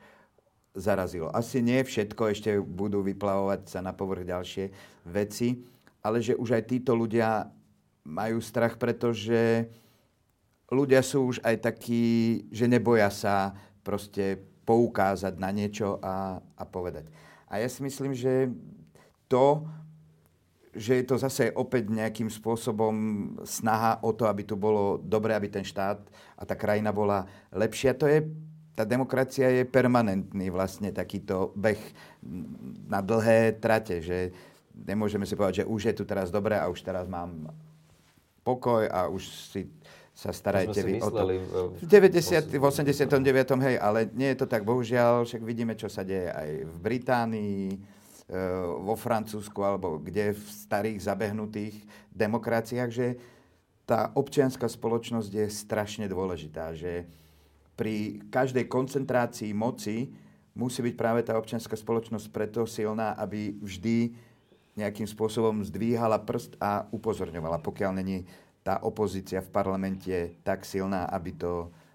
[0.78, 1.26] zarazilo.
[1.34, 4.70] Asi nie všetko, ešte budú vyplavovať sa na povrch ďalšie
[5.10, 5.58] veci,
[6.06, 7.50] ale že už aj títo ľudia
[8.06, 9.66] majú strach, pretože
[10.70, 17.12] ľudia sú už aj takí, že neboja sa proste poukázať na niečo a, a povedať.
[17.52, 18.48] A ja si myslím, že
[19.28, 19.68] to,
[20.72, 22.96] že je to zase opäť nejakým spôsobom
[23.44, 26.00] snaha o to, aby tu bolo dobre, aby ten štát
[26.40, 28.24] a tá krajina bola lepšia, to je
[28.72, 31.76] tá demokracia je permanentný vlastne takýto beh
[32.88, 34.32] na dlhé trate, že
[34.72, 37.52] nemôžeme si povedať, že už je tu teraz dobre a už teraz mám
[38.40, 39.68] pokoj a už si
[40.12, 41.24] sa starajte vy o to.
[41.80, 43.08] V 90, v 89.
[43.64, 47.60] hej, ale nie je to tak, bohužiaľ, však vidíme, čo sa deje aj v Británii,
[47.72, 47.76] e,
[48.84, 51.74] vo Francúzsku, alebo kde v starých zabehnutých
[52.12, 53.16] demokraciách, že
[53.88, 57.08] tá občianská spoločnosť je strašne dôležitá, že
[57.74, 60.12] pri každej koncentrácii moci
[60.52, 64.12] musí byť práve tá občianská spoločnosť preto silná, aby vždy
[64.76, 68.24] nejakým spôsobom zdvíhala prst a upozorňovala, pokiaľ není
[68.62, 71.52] tá opozícia v parlamente tak silná, aby to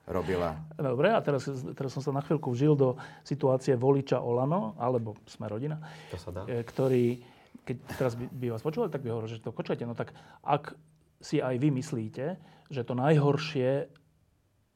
[0.08, 0.56] robila.
[0.76, 2.96] Dobre, a teraz, teraz som sa na chvíľku vžil do
[3.28, 5.80] situácie voliča Olano, alebo sme rodina,
[6.12, 6.48] to sa dá.
[6.48, 7.20] E, ktorý,
[7.68, 9.84] keď teraz by, by vás počúvali, tak by hovoril, že to počujete.
[9.84, 10.80] No tak ak
[11.20, 12.40] si aj vy myslíte,
[12.72, 13.92] že to najhoršie,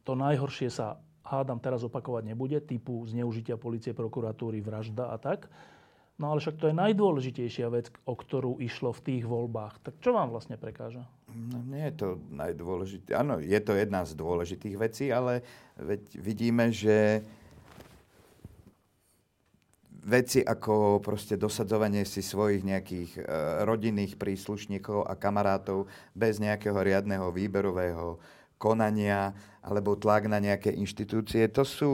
[0.03, 5.47] to najhoršie sa hádam teraz opakovať nebude, typu zneužitia policie, prokuratúry, vražda a tak,
[6.21, 9.81] No ale však to je najdôležitejšia vec, o ktorú išlo v tých voľbách.
[9.81, 11.09] Tak čo vám vlastne prekáža?
[11.31, 13.15] No, nie je to najdôležitejšie.
[13.15, 15.43] Áno, je to jedna z dôležitých vecí, ale
[15.79, 17.23] veď vidíme, že
[20.01, 23.21] veci ako proste dosadzovanie si svojich nejakých e,
[23.63, 25.85] rodinných príslušníkov a kamarátov
[26.17, 28.17] bez nejakého riadneho výberového
[28.57, 31.49] konania alebo tlak na nejaké inštitúcie.
[31.53, 31.91] To sú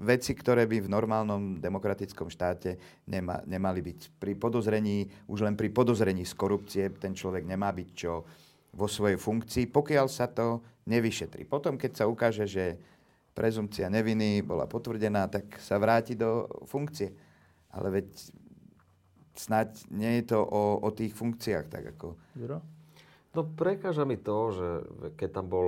[0.00, 2.76] veci, ktoré by v normálnom demokratickom štáte
[3.08, 4.20] nema, nemali byť.
[4.20, 8.28] Pri podozrení, už len pri podozrení z korupcie ten človek nemá byť čo
[8.72, 11.44] vo svojej funkcii, pokiaľ sa to nevyšetrí.
[11.44, 12.80] Potom, keď sa ukáže, že
[13.36, 17.14] prezumcia neviny bola potvrdená, tak sa vráti do funkcie.
[17.70, 18.08] Ale veď
[19.38, 22.18] snať nie je to o, o tých funkciách, tak ako...
[22.34, 22.58] Juro?
[23.36, 24.68] No prekáža mi to, že
[25.14, 25.66] keď tam bol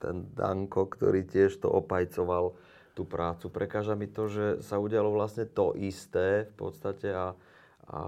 [0.00, 2.54] ten Danko, ktorý tiež to opajcoval
[2.94, 3.50] tú prácu.
[3.50, 7.34] Prekáža mi to, že sa udialo vlastne to isté v podstate a,
[7.90, 8.00] a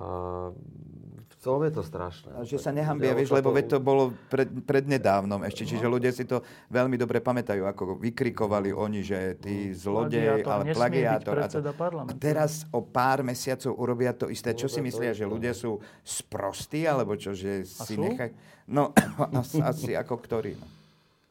[1.40, 2.36] tom je to strašné.
[2.36, 5.96] A že sa nehambia, vieš, lebo veď to bolo pred, prednedávnom ešte, čiže no.
[5.96, 11.40] ľudia si to veľmi dobre pamätajú, ako vykrikovali oni, že tí zlodej, ale plagiátor.
[11.40, 11.64] A, to,
[12.04, 14.52] a teraz o pár mesiacov urobia to isté.
[14.52, 18.36] Čo si myslia, že ľudia sú sprostí, alebo čo, že si nechajú...
[18.68, 18.92] No,
[19.72, 20.52] asi, ako ktorí.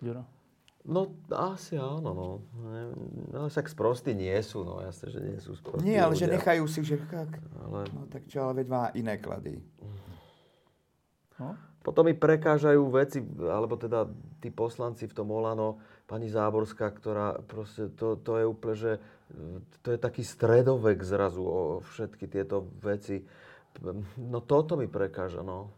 [0.01, 0.38] No.
[0.87, 2.27] No, asi áno, no.
[3.35, 6.23] No, však sprostí nie sú, no jasne, že nie sú sprostí Nie, ale ľudia.
[6.23, 7.35] že nechajú si, že kak.
[7.59, 7.79] Ale...
[7.91, 9.59] No tak čo, ale veď má iné klady.
[11.39, 11.55] No?
[11.79, 14.07] Potom mi prekážajú veci, alebo teda
[14.43, 18.91] tí poslanci v tom Olano, pani Záborská, ktorá proste, to, to je úplne, že
[19.85, 23.23] to je taký stredovek zrazu o všetky tieto veci.
[24.17, 25.71] No toto mi prekáža, no.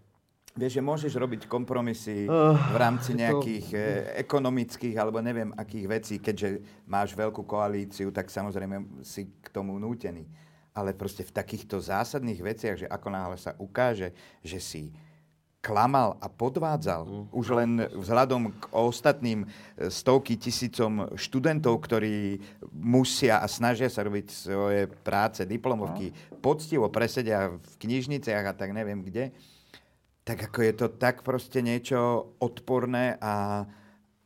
[0.52, 3.80] Vieš, že môžeš robiť kompromisy uh, v rámci nejakých to...
[4.20, 10.28] ekonomických alebo neviem akých vecí, keďže máš veľkú koalíciu, tak samozrejme si k tomu nútený.
[10.76, 14.12] Ale proste v takýchto zásadných veciach, že ako náhle sa ukáže,
[14.44, 14.84] že si
[15.62, 17.06] klamal a podvádzal.
[17.06, 17.26] Mm.
[17.32, 19.48] Už len vzhľadom k ostatným e,
[19.94, 22.42] stovky tisícom študentov, ktorí
[22.74, 26.42] musia a snažia sa robiť svoje práce, diplomovky, no.
[26.42, 29.30] poctivo presedia v knižniciach a tak neviem kde,
[30.22, 33.66] tak ako je to tak proste niečo odporné a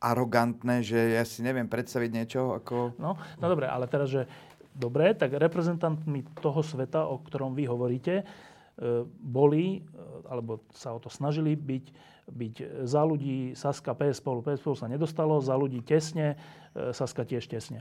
[0.00, 3.00] arogantné, že ja si neviem predstaviť niečo ako...
[3.00, 4.28] No, no dobre, ale teraz, že
[4.76, 8.28] dobre, tak reprezentantmi toho sveta, o ktorom vy hovoríte,
[8.76, 11.84] E, boli, e, alebo sa o to snažili byť,
[12.28, 13.56] byť za ľudí.
[13.56, 16.36] Saska PS spolu, PS spolu sa nedostalo, za ľudí tesne,
[16.76, 17.80] e, Saska tiež tesne.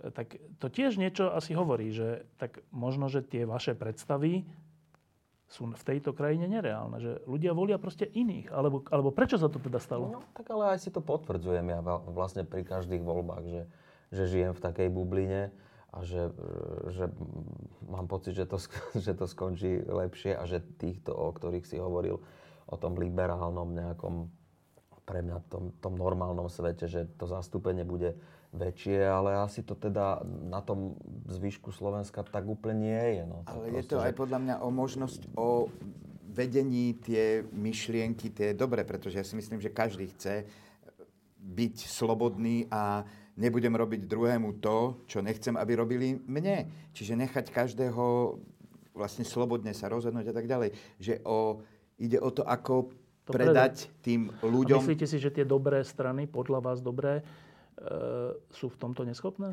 [0.00, 4.48] Tak to tiež niečo asi hovorí, že tak možno, že tie vaše predstavy
[5.46, 6.98] sú v tejto krajine nereálne.
[6.98, 8.50] Že ľudia volia proste iných.
[8.50, 10.18] Alebo, alebo prečo sa to teda stalo?
[10.18, 11.80] No, tak ale aj si to potvrdzujem ja
[12.10, 13.62] vlastne pri každých voľbách, že,
[14.10, 15.54] že žijem v takej bubline
[15.94, 16.28] a že,
[16.92, 17.08] že
[17.86, 18.58] mám pocit, že to,
[19.04, 22.18] že to skončí lepšie a že týchto, o ktorých si hovoril,
[22.66, 24.26] o tom liberálnom nejakom,
[25.06, 28.18] pre mňa tom, tom normálnom svete, že to zastúpenie bude
[28.56, 30.96] väčšie, ale asi to teda na tom
[31.28, 33.22] zvyšku Slovenska tak úplne nie je.
[33.28, 33.44] No.
[33.44, 34.04] ale proste, je to že...
[34.08, 35.48] aj podľa mňa o možnosť, o
[36.36, 40.44] vedení tie myšlienky, tie je dobre, pretože ja si myslím, že každý chce
[41.40, 43.06] byť slobodný a
[43.38, 46.68] nebudem robiť druhému to, čo nechcem, aby robili mne.
[46.92, 48.04] Čiže nechať každého
[48.96, 50.72] vlastne slobodne sa rozhodnúť a tak ďalej.
[51.00, 51.60] Že o,
[52.00, 52.90] ide o to, ako
[53.28, 54.80] to predať, predať tým ľuďom.
[54.80, 57.20] A myslíte si, že tie dobré strany, podľa vás dobré,
[58.52, 59.52] sú v tomto neschopné?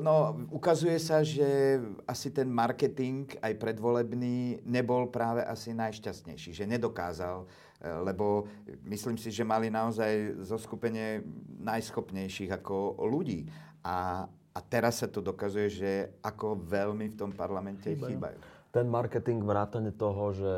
[0.00, 1.76] No, ukazuje sa, že
[2.08, 6.56] asi ten marketing, aj predvolebný, nebol práve asi najšťastnejší.
[6.56, 7.44] Že nedokázal
[7.82, 8.46] lebo
[8.86, 11.26] myslím si, že mali naozaj zoskupenie
[11.58, 13.50] najschopnejších ako ľudí.
[13.82, 14.22] A,
[14.54, 15.90] a teraz sa to dokazuje, že
[16.22, 18.10] ako veľmi v tom parlamente chýbajú.
[18.14, 18.38] chýbajú.
[18.70, 20.52] Ten marketing vrátane toho, že,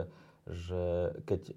[0.45, 1.57] že keď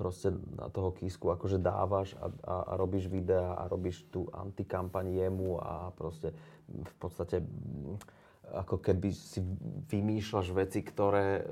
[0.00, 5.20] proste na toho kísku akože dávaš a, a, a robíš videa a robíš tú antikampaň
[5.20, 6.32] jemu a proste
[6.64, 7.44] v podstate
[8.56, 9.44] ako keby si
[9.92, 11.44] vymýšľaš veci, ktoré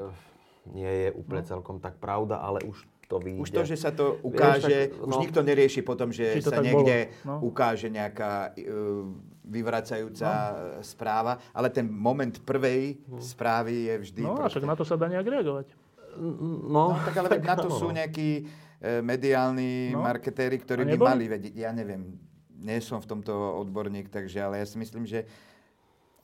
[0.73, 1.51] nie je úplne no.
[1.53, 3.45] celkom tak pravda, ale už to vyjde.
[3.45, 6.65] Už to, že sa to ukáže, Vieš, tak, no, už nikto nerieši potom, že sa
[6.65, 7.45] niekde no.
[7.45, 9.05] ukáže nejaká uh,
[9.45, 10.57] vyvracajúca no.
[10.81, 13.21] správa, ale ten moment prvej no.
[13.21, 14.23] správy je vždy...
[14.25, 15.84] No a však na to sa dá nejak reagovať.
[16.19, 18.45] No, no tak ale na to sú nejakí
[18.81, 20.03] e, mediálni no.
[20.03, 21.55] marketéri, ktorí by mali vedieť.
[21.55, 22.19] Ja neviem,
[22.65, 25.29] nie som v tomto odborník, takže, ale ja si myslím, že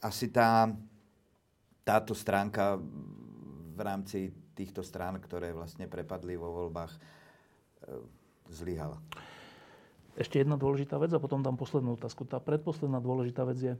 [0.00, 0.72] asi tá,
[1.84, 2.80] táto stránka
[3.76, 6.98] v rámci týchto strán, ktoré vlastne prepadli vo voľbách, e,
[8.50, 8.98] zlyhala.
[10.18, 12.26] Ešte jedna dôležitá vec a potom dám poslednú otázku.
[12.26, 13.72] Tá predposledná dôležitá vec je,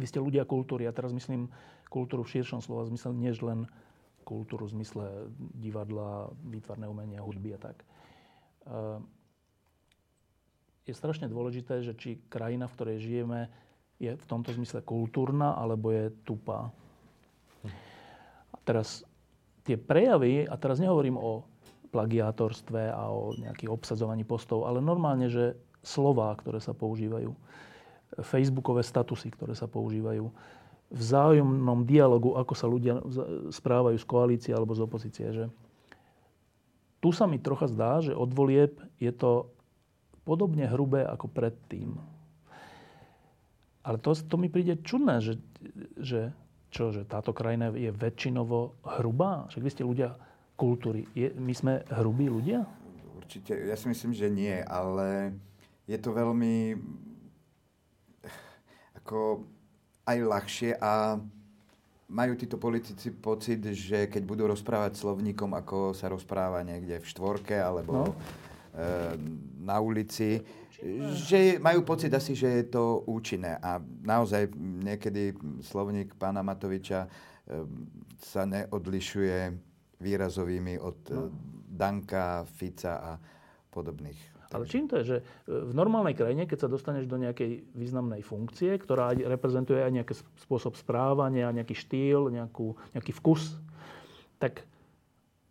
[0.00, 1.52] vy ste ľudia kultúry, ja teraz myslím
[1.92, 3.68] kultúru v širšom slova zmysle, než len
[4.22, 7.82] kultúru v zmysle divadla, výtvarné umenia, hudby a tak.
[8.66, 9.06] Ehm,
[10.88, 13.40] je strašne dôležité, že či krajina, v ktorej žijeme,
[14.00, 16.72] je v tomto zmysle kultúrna, alebo je tupá.
[18.50, 19.04] A teraz
[19.62, 21.44] tie prejavy, a teraz nehovorím o
[21.92, 27.34] plagiátorstve a o nejakých obsadzovaní postov, ale normálne, že slová, ktoré sa používajú,
[28.24, 30.26] facebookové statusy, ktoré sa používajú,
[30.90, 32.98] vzájomnom dialogu, ako sa ľudia
[33.54, 35.26] správajú z koalície alebo z opozície.
[35.30, 35.44] Že
[36.98, 39.48] tu sa mi trocha zdá, že od volieb je to
[40.26, 41.96] podobne hrubé ako predtým.
[43.80, 45.40] Ale to, to mi príde čudné, že,
[45.96, 46.36] že,
[46.68, 49.48] čo, že táto krajina je väčšinovo hrubá.
[49.48, 50.12] Však vy ste ľudia
[50.60, 51.08] kultúry.
[51.16, 52.68] Je, my sme hrubí ľudia?
[53.16, 53.56] Určite.
[53.56, 55.32] Ja si myslím, že nie, ale
[55.88, 56.76] je to veľmi
[59.00, 59.48] ako
[60.10, 61.18] aj ľahšie a
[62.10, 67.54] majú títo politici pocit, že keď budú rozprávať slovníkom, ako sa rozpráva niekde v štvorke
[67.54, 68.04] alebo no.
[68.10, 68.14] e,
[69.62, 70.42] na ulici,
[71.14, 73.62] že majú pocit asi, že je to účinné.
[73.62, 77.08] A naozaj niekedy slovník pána Matoviča e,
[78.18, 79.54] sa neodlišuje
[80.02, 81.30] výrazovými od no.
[81.70, 83.12] Danka, Fica a
[83.70, 84.29] podobných.
[84.50, 88.18] Ale čím to je, že e, v normálnej krajine, keď sa dostaneš do nejakej významnej
[88.26, 93.54] funkcie, ktorá reprezentuje aj nejaký spôsob správania, nejaký štýl, nejakú, nejaký vkus,
[94.42, 94.66] tak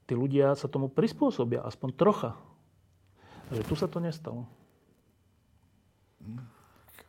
[0.04, 2.32] tí ľudia sa tomu prispôsobia, aspoň trocha.
[3.56, 4.44] že tu sa to nestalo.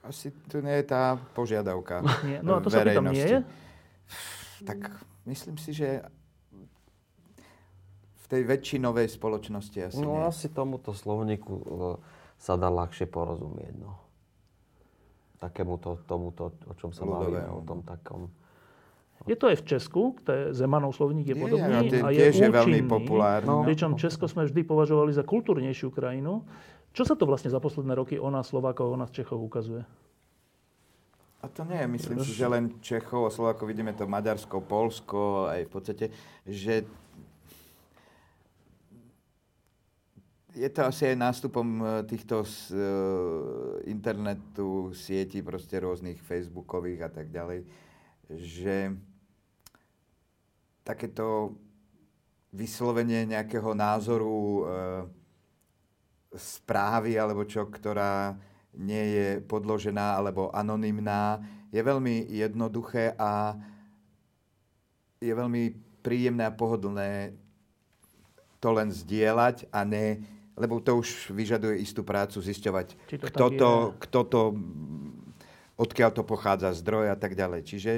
[0.07, 2.07] Asi tu nie je tá požiadavka.
[2.25, 2.39] Nie.
[2.41, 3.41] No a to sa pýtam, nie je?
[4.63, 4.79] Tak
[5.27, 6.05] myslím si, že
[8.31, 10.31] tej väčšinovej spoločnosti asi No nie.
[10.31, 11.65] asi tomuto slovníku e,
[12.39, 13.99] sa dá ľahšie porozumieť, no.
[15.43, 18.31] Takémuto, tomuto, o čom sa bavíme, o tom takom...
[19.29, 22.49] Je to aj v Česku, je Zemanov slovník je, je podobný a, a je, je
[22.49, 23.49] veľmi populárny.
[23.49, 23.67] No.
[23.67, 26.41] Pričom Česko sme vždy považovali za kultúrnejšiu krajinu.
[26.97, 29.85] Čo sa to vlastne za posledné roky o nás Slovákov, o nás Čechov ukazuje?
[31.41, 35.49] A to nie je, myslím si, že len Čechov a Slovákov, vidíme to Maďarsko, Polsko,
[35.49, 36.05] aj v podstate,
[36.45, 36.85] že
[40.55, 47.11] je to asi aj nástupom e, týchto z, uh, internetu, sietí, proste rôznych facebookových a
[47.11, 47.63] tak ďalej,
[48.35, 48.91] že
[50.83, 51.55] takéto
[52.51, 54.63] vyslovenie nejakého názoru uh,
[56.35, 58.35] správy alebo čo, ktorá
[58.75, 63.55] nie je podložená alebo anonymná, je veľmi jednoduché a
[65.23, 67.39] je veľmi príjemné a pohodlné
[68.59, 72.89] to len zdieľať a ne lebo to už vyžaduje istú prácu zisťovať,
[73.21, 73.71] to kto, to,
[74.09, 74.43] kto to,
[75.81, 77.61] odkiaľ to pochádza, zdroj a tak ďalej.
[77.65, 77.93] Čiže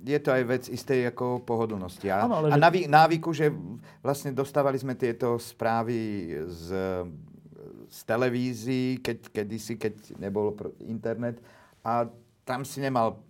[0.00, 2.08] je to aj vec istej ako pohodlnosti.
[2.08, 2.88] A, ano, a že...
[2.88, 3.52] návyku, že
[4.00, 6.66] vlastne dostávali sme tieto správy z,
[7.92, 11.36] z televízií, keď, kedysi, keď nebol internet
[11.84, 12.08] a
[12.48, 13.20] tam si nemal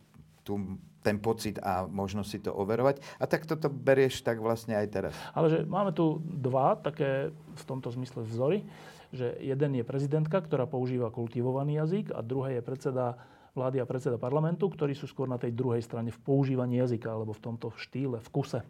[0.46, 3.00] tú ten pocit a možnosť si to overovať.
[3.16, 5.14] A tak toto berieš tak vlastne aj teraz.
[5.32, 8.64] Ale že máme tu dva také v tomto zmysle vzory,
[9.10, 13.18] že jeden je prezidentka, ktorá používa kultivovaný jazyk a druhý je predseda
[13.56, 17.34] vlády a predseda parlamentu, ktorí sú skôr na tej druhej strane v používaní jazyka alebo
[17.34, 18.62] v tomto štýle, v kuse.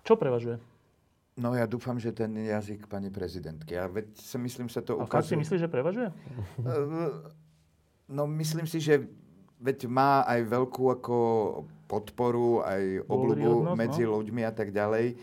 [0.00, 0.56] Čo prevažuje?
[1.36, 3.76] No ja dúfam, že ten jazyk pani prezidentky.
[3.76, 5.08] Ja veď si myslím, sa to ukazuje.
[5.08, 6.08] A fakt si myslíš, že prevažuje?
[8.10, 9.06] No myslím si, že
[9.60, 11.16] veď má aj veľkú ako
[11.84, 14.18] podporu, aj obľubu medzi no?
[14.18, 15.20] ľuďmi a tak ďalej.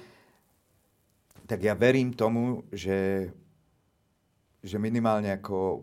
[1.48, 3.32] Tak ja verím tomu, že,
[4.62, 5.82] že minimálne ako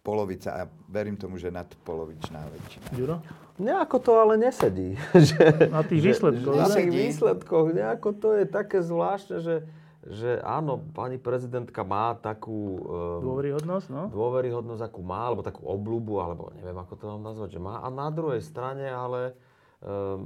[0.00, 2.86] polovica, a verím tomu, že nadpolovičná väčšina.
[2.96, 3.16] Ďuro?
[3.60, 4.96] Nejako to ale nesedí.
[5.76, 6.56] na tých výsledkoch.
[6.56, 7.66] Na tých výsledkoch.
[7.76, 9.54] Nejako to je také zvláštne, že
[10.00, 12.80] že áno, pani prezidentka má takú...
[13.20, 14.08] Um, dôveryhodnosť, no?
[14.08, 17.84] Dôveryhodnosť, akú má, alebo takú obľubu, alebo neviem, ako to mám nazvať, že má.
[17.84, 19.36] A na druhej strane ale
[19.84, 20.24] um,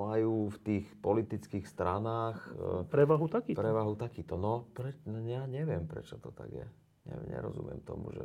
[0.00, 2.40] majú v tých politických stranách...
[2.56, 3.60] Um, prevahu takýto.
[3.60, 4.40] Prevahu takýto.
[4.40, 6.64] No, pre, no, ja neviem, prečo to tak je.
[7.04, 8.24] Ja nerozumiem tomu, že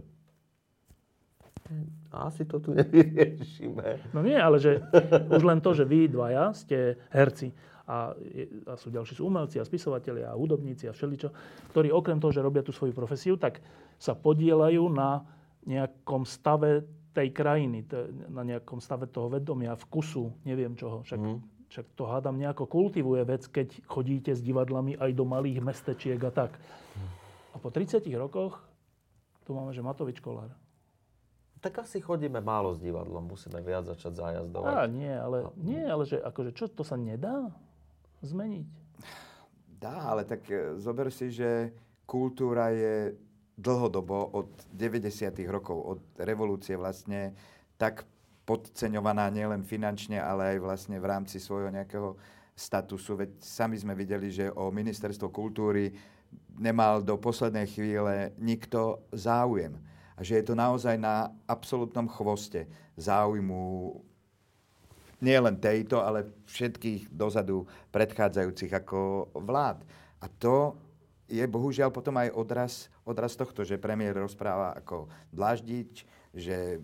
[2.15, 4.15] asi to tu nevyriešime.
[4.15, 4.79] No nie, ale že
[5.27, 7.51] už len to, že vy dvaja ste herci
[7.88, 8.11] a,
[8.67, 11.31] a sú ďalší sú umelci a spisovatelia a hudobníci a všeličo,
[11.71, 13.63] ktorí okrem toho, že robia tú svoju profesiu, tak
[13.95, 15.23] sa podielajú na
[15.63, 16.83] nejakom stave
[17.15, 17.88] tej krajiny,
[18.29, 21.01] na nejakom stave toho vedomia, vkusu, neviem čoho.
[21.01, 21.38] Však, mm.
[21.71, 26.29] však to hádam nejako kultivuje vec, keď chodíte s divadlami aj do malých mestečiek a
[26.29, 26.53] tak.
[26.53, 27.09] Mm.
[27.51, 28.61] A po 30 rokoch
[29.47, 30.51] tu máme, že Matovič Kolár.
[31.57, 34.73] Tak asi chodíme málo s divadlom, musíme viac začať zájazdovať.
[34.77, 37.49] Á, nie, ale, nie, ale že, akože, čo, to sa nedá
[38.24, 38.68] zmeniť?
[39.78, 41.74] Dá, ale tak e, zober si, že
[42.09, 43.13] kultúra je
[43.57, 45.09] dlhodobo od 90.
[45.49, 47.34] rokov, od revolúcie vlastne
[47.78, 48.05] tak
[48.47, 52.15] podceňovaná nielen finančne, ale aj vlastne v rámci svojho nejakého
[52.57, 53.20] statusu.
[53.20, 55.93] Veď sami sme videli, že o ministerstvo kultúry
[56.57, 59.78] nemal do poslednej chvíle nikto záujem
[60.18, 62.65] a že je to naozaj na absolútnom chvoste
[62.97, 63.93] záujmu
[65.22, 69.82] nie len tejto, ale všetkých dozadu predchádzajúcich ako vlád.
[70.22, 70.78] A to
[71.28, 76.80] je bohužiaľ potom aj odraz, odraz tohto, že premiér rozpráva ako dláždič, že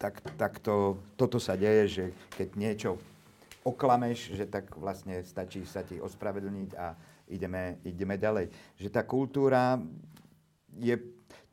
[0.00, 2.90] tak, tak to, toto sa deje, že keď niečo
[3.60, 6.96] oklameš, že tak vlastne stačí sa ti ospravedlniť a
[7.28, 8.48] ideme, ideme ďalej.
[8.80, 9.76] Že tá kultúra
[10.80, 10.96] je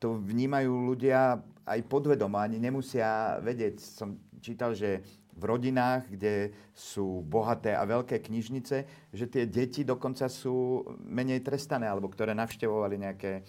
[0.00, 1.36] to vnímajú ľudia
[1.68, 3.76] aj podvedomo, ani nemusia vedieť.
[3.82, 5.04] Som čítal, že
[5.38, 8.76] v rodinách, kde sú bohaté a veľké knižnice,
[9.14, 13.42] že tie deti dokonca sú menej trestané, alebo ktoré navštevovali nejaké e,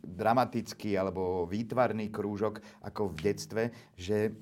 [0.00, 3.62] dramatický alebo výtvarný krúžok ako v detstve,
[3.94, 4.32] že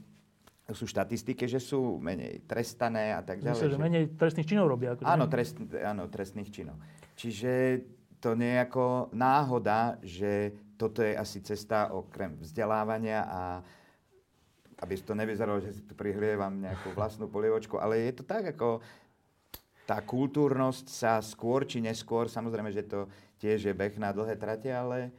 [0.68, 3.56] sú štatistiky, že sú menej trestané a tak ďalej.
[3.56, 4.92] Myslím, že menej trestných činov robia.
[4.94, 6.76] Ako áno, trest, áno, trestných činov.
[7.16, 7.52] Čiže
[8.20, 8.86] to nie je ako
[9.16, 13.42] náhoda, že toto je asi cesta okrem vzdelávania a
[14.78, 18.78] aby to nevyzeralo, že si tu prihlievam nejakú vlastnú polievočku, ale je to tak, ako
[19.88, 23.08] tá kultúrnosť sa skôr či neskôr, samozrejme, že to
[23.40, 25.10] tiež je beh na dlhé trate, ale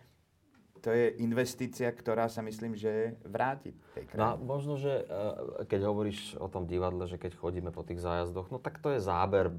[0.79, 4.39] to je investícia, ktorá sa myslím, že vráti tej krajine.
[4.39, 8.47] No, možno, že eh, keď hovoríš o tom divadle, že keď chodíme po tých zájazdoch,
[8.47, 9.51] no tak to je záber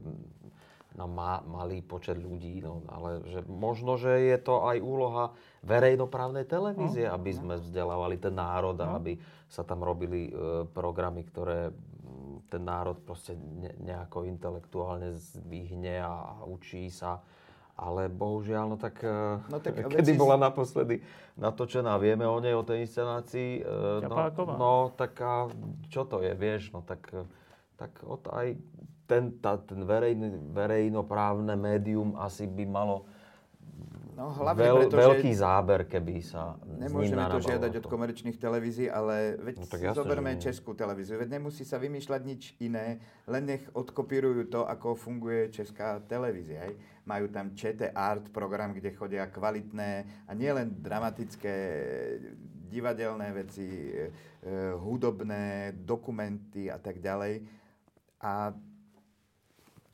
[0.99, 5.30] na ma, malý počet ľudí, no, ale že možno, že je to aj úloha
[5.62, 8.97] verejnoprávnej televízie, no, aby sme vzdelávali ten národ a no.
[8.99, 9.14] aby
[9.47, 10.32] sa tam robili e,
[10.66, 11.70] programy, ktoré
[12.51, 17.22] ten národ proste ne, nejako intelektuálne zvýhne a, učí sa.
[17.80, 21.01] Ale bohužiaľ, no tak, e, no tak kedy bola naposledy
[21.38, 23.62] natočená, vieme o nej, o tej inscenácii.
[23.62, 24.16] E, no,
[24.59, 25.47] no, tak a
[25.86, 27.14] čo to je, vieš, no tak,
[27.78, 28.59] tak od aj
[29.11, 33.11] ten, tá, ten verejný, verejnoprávne médium asi by malo
[34.21, 39.41] No, hlavne Veľ, preto, veľký záber, keby sa Nemôžeme to žiadať od komerčných televízií, ale
[39.41, 41.17] veď no, tak jasne, zoberme českú televíziu.
[41.17, 46.69] Veď nemusí sa vymýšľať nič iné, len nech odkopírujú to, ako funguje česká televízia.
[46.69, 46.77] Hej.
[47.09, 51.57] Majú tam ČT Art program, kde chodia kvalitné a nielen dramatické
[52.69, 54.13] divadelné veci, e,
[54.77, 57.41] hudobné, dokumenty a tak ďalej.
[58.21, 58.53] A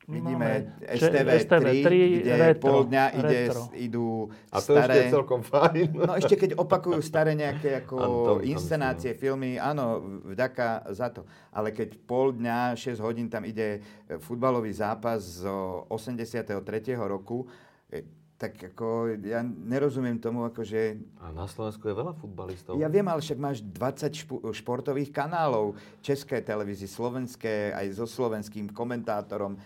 [0.06, 3.40] Vidíme STV, 3, 3 kde retro, pol dňa ide,
[3.74, 5.02] idú A to staré...
[5.02, 5.98] ešte celkom fajn.
[5.98, 9.98] No ešte keď opakujú staré nejaké ako Anton, inscenácie, filmy, áno,
[10.30, 11.26] vďaka za to.
[11.50, 13.82] Ale keď pol dňa, 6 hodín tam ide
[14.22, 15.50] futbalový zápas z
[15.90, 16.54] 83.
[17.02, 17.50] roku,
[17.90, 21.02] e, tak ako ja nerozumiem tomu, akože...
[21.24, 22.76] A na Slovensku je veľa futbalistov.
[22.76, 28.68] Ja viem, ale však máš 20 špo, športových kanálov, české televízie, slovenské, aj so slovenským
[28.70, 29.56] komentátorom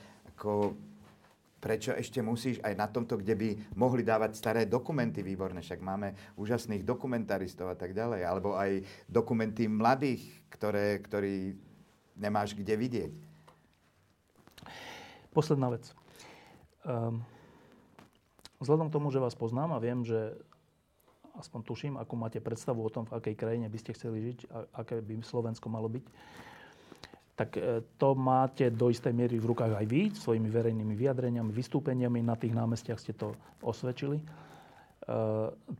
[0.40, 0.72] ako
[1.60, 6.16] prečo ešte musíš aj na tomto, kde by mohli dávať staré dokumenty výborné, však máme
[6.40, 11.52] úžasných dokumentaristov a tak ďalej, alebo aj dokumenty mladých, ktoré, ktorí
[12.16, 13.12] nemáš kde vidieť.
[15.36, 15.84] Posledná vec.
[16.88, 17.20] Um,
[18.64, 20.32] vzhľadom k tomu, že vás poznám a viem, že
[21.36, 24.80] aspoň tuším, akú máte predstavu o tom, v akej krajine by ste chceli žiť a
[24.80, 26.08] aké by Slovensko malo byť,
[27.40, 32.20] tak e, to máte do istej miery v rukách aj vy, svojimi verejnými vyjadreniami, vystúpeniami.
[32.20, 33.32] Na tých námestiach ste to
[33.64, 34.20] osvedčili.
[34.20, 34.24] E,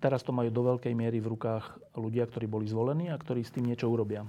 [0.01, 3.53] teraz to majú do veľkej miery v rukách ľudia, ktorí boli zvolení a ktorí s
[3.53, 4.25] tým niečo urobia.
[4.25, 4.29] E,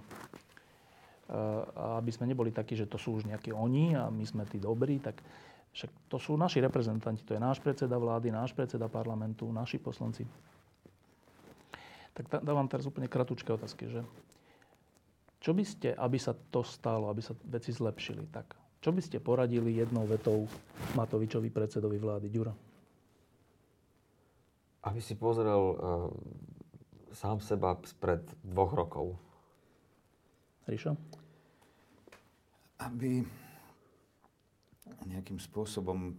[1.72, 4.60] a aby sme neboli takí, že to sú už nejakí oni a my sme tí
[4.60, 5.24] dobrí, tak
[5.72, 7.24] však to sú naši reprezentanti.
[7.24, 10.28] To je náš predseda vlády, náš predseda parlamentu, naši poslanci.
[12.12, 14.04] Tak dávam teraz úplne kratučké otázky, že
[15.42, 19.18] čo by ste, aby sa to stalo, aby sa veci zlepšili, tak čo by ste
[19.18, 20.46] poradili jednou vetou
[20.94, 22.54] Matovičovi predsedovi vlády Ďura?
[24.86, 26.10] Aby si pozrel uh,
[27.14, 29.18] sám seba spred dvoch rokov.
[30.70, 30.98] Ríšo?
[32.82, 33.26] Aby
[35.06, 36.14] nejakým spôsobom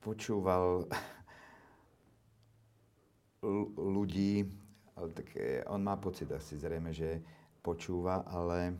[0.00, 0.88] počúval
[3.76, 4.44] ľudí,
[4.96, 5.28] ale tak
[5.68, 7.20] on má pocit asi zrejme, že
[7.60, 8.76] počúva, ale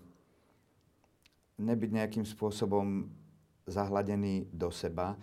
[1.61, 3.09] nebyť nejakým spôsobom
[3.69, 5.15] zahladený do seba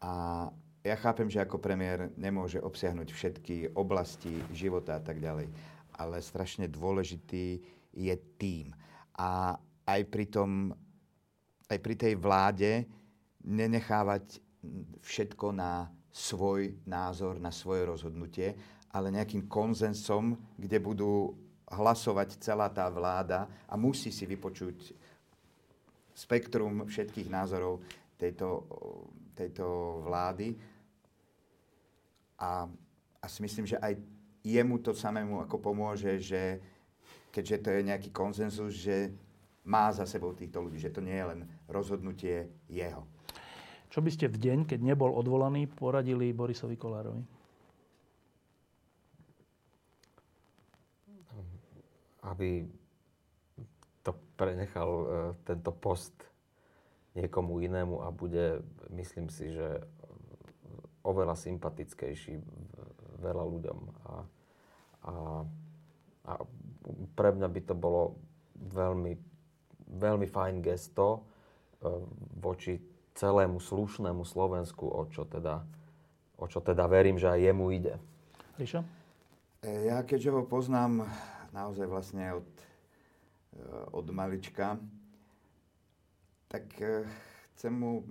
[0.00, 0.46] a
[0.80, 5.52] ja chápem, že ako premiér nemôže obsiahnuť všetky oblasti života a tak ďalej,
[6.00, 7.60] ale strašne dôležitý
[7.92, 8.72] je tým.
[9.20, 10.72] A aj pri, tom,
[11.68, 12.88] aj pri tej vláde
[13.44, 14.40] nenechávať
[15.04, 18.56] všetko na svoj názor, na svoje rozhodnutie,
[18.88, 21.36] ale nejakým konzensom, kde budú
[21.70, 24.94] hlasovať celá tá vláda a musí si vypočuť
[26.14, 27.80] spektrum všetkých názorov
[28.18, 28.66] tejto,
[29.38, 29.66] tejto
[30.04, 30.52] vlády.
[32.40, 32.66] A,
[33.22, 33.96] a si myslím, že aj
[34.42, 36.58] jemu to samému ako pomôže, že
[37.30, 39.12] keďže to je nejaký konsenzus, že
[39.64, 43.06] má za sebou týchto ľudí, že to nie je len rozhodnutie jeho.
[43.90, 47.39] Čo by ste v deň, keď nebol odvolaný, poradili Borisovi Kolárovi?
[52.20, 52.68] Aby
[54.04, 55.06] to prenechal e,
[55.44, 56.12] tento post
[57.14, 58.62] niekomu inému a bude,
[58.94, 59.82] myslím si, že
[61.02, 62.38] oveľa sympatickejší
[63.20, 63.78] veľa ľuďom.
[64.04, 64.12] A,
[65.04, 65.14] a,
[66.28, 66.32] a
[67.16, 68.16] pre mňa by to bolo
[68.56, 69.12] veľmi,
[69.96, 71.20] veľmi fajn gesto e,
[72.40, 72.80] voči
[73.16, 75.64] celému slušnému Slovensku, o čo teda,
[76.40, 77.94] o čo teda verím, že aj jemu ide.
[78.56, 78.80] Ríša?
[79.64, 81.04] E, ja keďže ho poznám
[81.52, 82.48] naozaj vlastne od
[83.50, 84.78] Eh, od malička,
[86.46, 87.02] tak eh,
[87.50, 88.06] chcem mu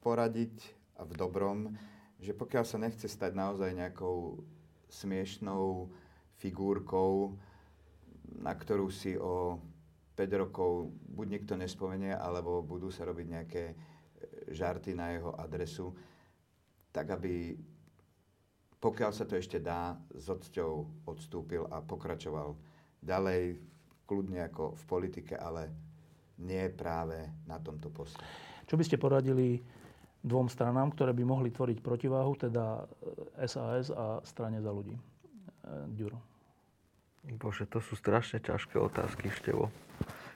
[0.00, 0.56] poradiť
[1.04, 1.76] v dobrom,
[2.16, 4.40] že pokiaľ sa nechce stať naozaj nejakou
[4.88, 5.92] smiešnou
[6.40, 7.36] figúrkou,
[8.40, 9.60] na ktorú si o
[10.16, 13.76] 5 rokov buď nikto nespomenie, alebo budú sa robiť nejaké eh,
[14.48, 15.92] žarty na jeho adresu,
[16.88, 17.52] tak aby
[18.84, 22.52] pokiaľ sa to ešte dá, s odsťou odstúpil a pokračoval
[23.00, 23.56] ďalej
[24.04, 25.72] kľudne ako v politike, ale
[26.44, 28.20] nie práve na tomto poste.
[28.68, 29.64] Čo by ste poradili
[30.20, 32.84] dvom stranám, ktoré by mohli tvoriť protiváhu, teda
[33.48, 34.92] SAS a strane za ľudí?
[34.92, 35.02] E,
[35.96, 36.20] Ďuro.
[37.40, 39.72] Bože, to sú strašne ťažké otázky, Števo.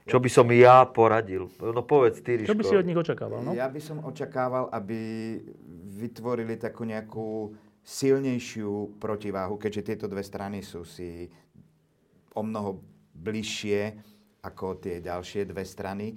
[0.09, 1.53] Čo by som ja poradil?
[1.61, 3.45] No povedz ty, Čo by si od nich očakával?
[3.45, 3.53] No?
[3.53, 4.97] Ja by som očakával, aby
[6.01, 7.53] vytvorili takú nejakú
[7.89, 11.25] silnejšiu protiváhu, keďže tieto dve strany sú si
[12.37, 12.85] o mnoho
[13.17, 13.97] bližšie
[14.45, 16.13] ako tie ďalšie dve strany,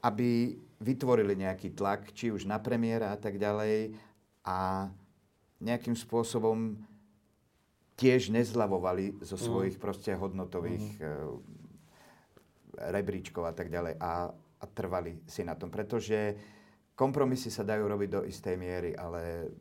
[0.00, 3.92] aby vytvorili nejaký tlak, či už na premiéra a tak ďalej
[4.48, 4.88] a
[5.60, 6.80] nejakým spôsobom
[8.00, 9.44] tiež nezľavovali zo mm.
[9.44, 9.82] svojich mm.
[9.84, 11.36] proste hodnotových mm.
[12.96, 15.68] rebríčkov a tak ďalej a, a trvali si na tom.
[15.68, 16.32] Pretože
[16.96, 19.52] kompromisy sa dajú robiť do istej miery, ale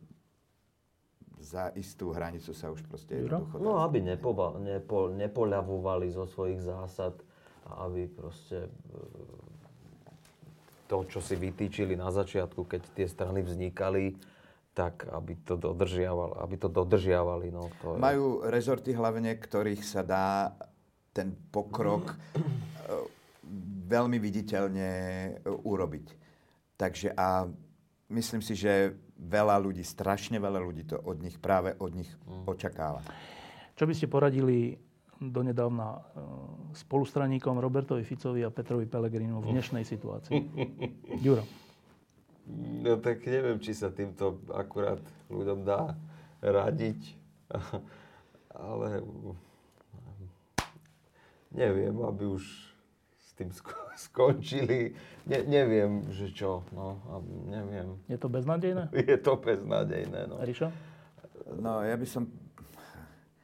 [1.40, 3.64] za istú hranicu sa už proste jednoducho...
[3.64, 7.16] No, aby nepova, nepo, nepoľavovali zo svojich zásad
[7.64, 8.70] a aby proste e,
[10.92, 14.20] to, čo si vytýčili na začiatku, keď tie strany vznikali,
[14.76, 16.34] tak aby to dodržiavali.
[16.44, 18.04] Aby to dodržiavali no, to je...
[18.04, 20.52] Majú rezorty hlavne, ktorých sa dá
[21.16, 22.16] ten pokrok e,
[23.88, 26.08] veľmi viditeľne e, urobiť.
[26.76, 27.48] Takže a
[28.12, 32.48] myslím si, že veľa ľudí, strašne veľa ľudí to od nich práve od nich mm.
[32.48, 33.04] očakáva.
[33.76, 34.80] Čo by ste poradili
[35.20, 36.00] donedávna e,
[36.80, 40.40] spolustraníkom Robertovi Ficovi a Petrovi Pelegrinu v dnešnej situácii?
[41.26, 41.44] Ďuro.
[42.80, 45.94] No tak neviem, či sa týmto akurát ľuďom dá
[46.42, 47.20] radiť.
[48.50, 49.06] Ale
[51.54, 52.44] neviem, aby už
[53.20, 53.54] s tým
[54.00, 54.96] skončili
[55.30, 56.98] Ne, neviem, že čo, no,
[57.46, 58.02] neviem.
[58.10, 58.90] Je to beznádejné?
[59.14, 60.42] Je to beznádejné, no.
[60.42, 60.74] Ríšo?
[61.62, 62.26] No, ja by som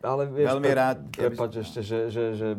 [0.06, 0.98] ale vieš, veľmi rád...
[1.18, 2.50] Prepač ešte, že, že, že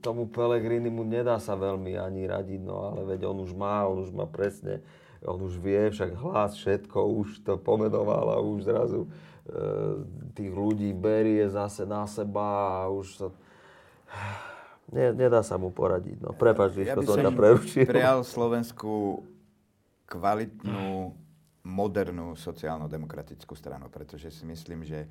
[0.00, 4.00] tomu Pelegrini mu nedá sa veľmi ani radiť, no ale veď on už má, on
[4.00, 4.80] už má presne,
[5.20, 9.08] on už vie, však hlas, všetko, už to pomenoval a už zrazu e,
[10.32, 13.26] tých ľudí berie zase na seba a už sa...
[14.88, 16.24] Nie, nedá sa mu poradiť.
[16.24, 16.32] No.
[16.32, 17.84] Prepač, ja to ťa prerušil.
[17.84, 19.20] prijal Slovensku
[20.08, 21.12] kvalitnú,
[21.68, 25.04] modernú sociálno-demokratickú stranu, pretože si myslím, že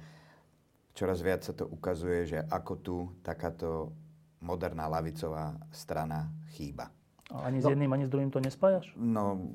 [0.97, 3.93] čoraz viac sa to ukazuje, že ako tu takáto
[4.41, 6.89] moderná lavicová strana chýba.
[7.29, 7.77] A ani s no.
[7.77, 8.89] jedným, ani s druhým to nespájaš?
[8.97, 9.53] No,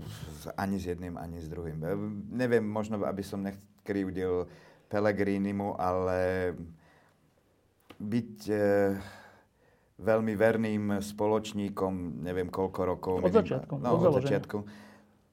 [0.55, 1.83] ani s jedným, ani s druhým.
[1.83, 1.97] E,
[2.31, 4.47] neviem, možno, aby som nechkrivdil
[4.87, 6.53] Pelegrinimu, ale
[7.99, 8.39] byť...
[8.47, 8.63] E,
[10.03, 13.15] veľmi verným spoločníkom, neviem koľko rokov.
[13.21, 13.79] Od začiatku.
[13.79, 14.59] No, od, od začiatku.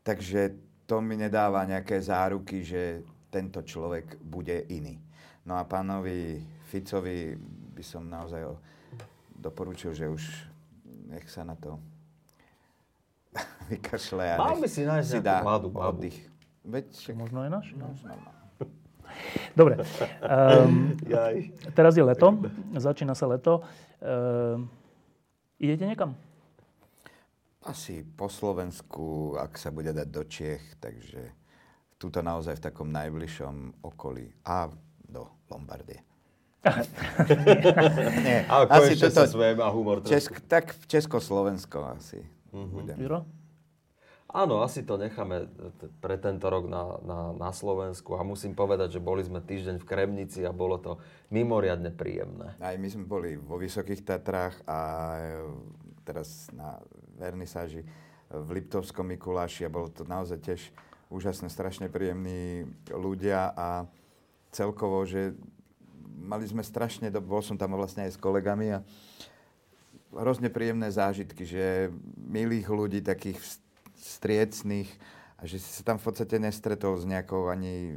[0.02, 0.54] takže
[0.86, 4.98] to mi nedáva nejaké záruky, že tento človek bude iný.
[5.44, 7.34] No a pánovi Ficovi
[7.72, 8.46] by som naozaj
[9.32, 10.24] doporučil, že už
[11.08, 11.78] nech sa na to
[13.70, 15.98] vykašle a Mal by si nájsť si nejakú dá mladú babu.
[15.98, 16.18] oddych.
[16.62, 17.68] Veď Možno je náš?
[17.74, 18.18] no, No.
[19.52, 19.82] Dobre.
[20.22, 21.52] Um, Jaj.
[21.74, 22.30] teraz je leto.
[22.72, 23.66] Začína sa leto.
[24.00, 24.72] Um,
[25.60, 26.16] idete niekam?
[27.68, 31.36] Asi po Slovensku, ak sa bude dať do Čiech, takže
[32.00, 34.72] túto naozaj v takom najbližšom okolí a
[35.04, 36.00] do Lombardie.
[38.26, 40.04] Nie, Ale asi toto, sa svojím a humor.
[40.04, 42.24] Česk, tak Československo asi.
[42.52, 42.70] Mhm.
[42.72, 42.98] budem.
[43.00, 43.20] Juro?
[44.30, 45.50] Áno, asi to necháme
[45.82, 49.82] t- pre tento rok na, na, na Slovensku a musím povedať, že boli sme týždeň
[49.82, 51.02] v Kremnici a bolo to
[51.34, 52.54] mimoriadne príjemné.
[52.62, 54.78] Aj my sme boli vo Vysokých Tatrách a
[55.18, 55.34] e,
[56.06, 56.78] teraz na
[57.18, 57.82] vernisáži
[58.30, 60.62] v Liptovskom Mikuláši a bolo to naozaj tiež
[61.10, 63.90] úžasné, strašne príjemní ľudia a
[64.54, 65.34] celkovo, že
[66.22, 67.18] mali sme strašne, do...
[67.18, 68.86] bol som tam vlastne aj s kolegami a
[70.14, 71.90] hrozne príjemné zážitky, že
[72.22, 73.42] milých ľudí, takých
[74.00, 74.90] striecných
[75.40, 77.96] a že si sa tam v podstate nestretol s nejakou ani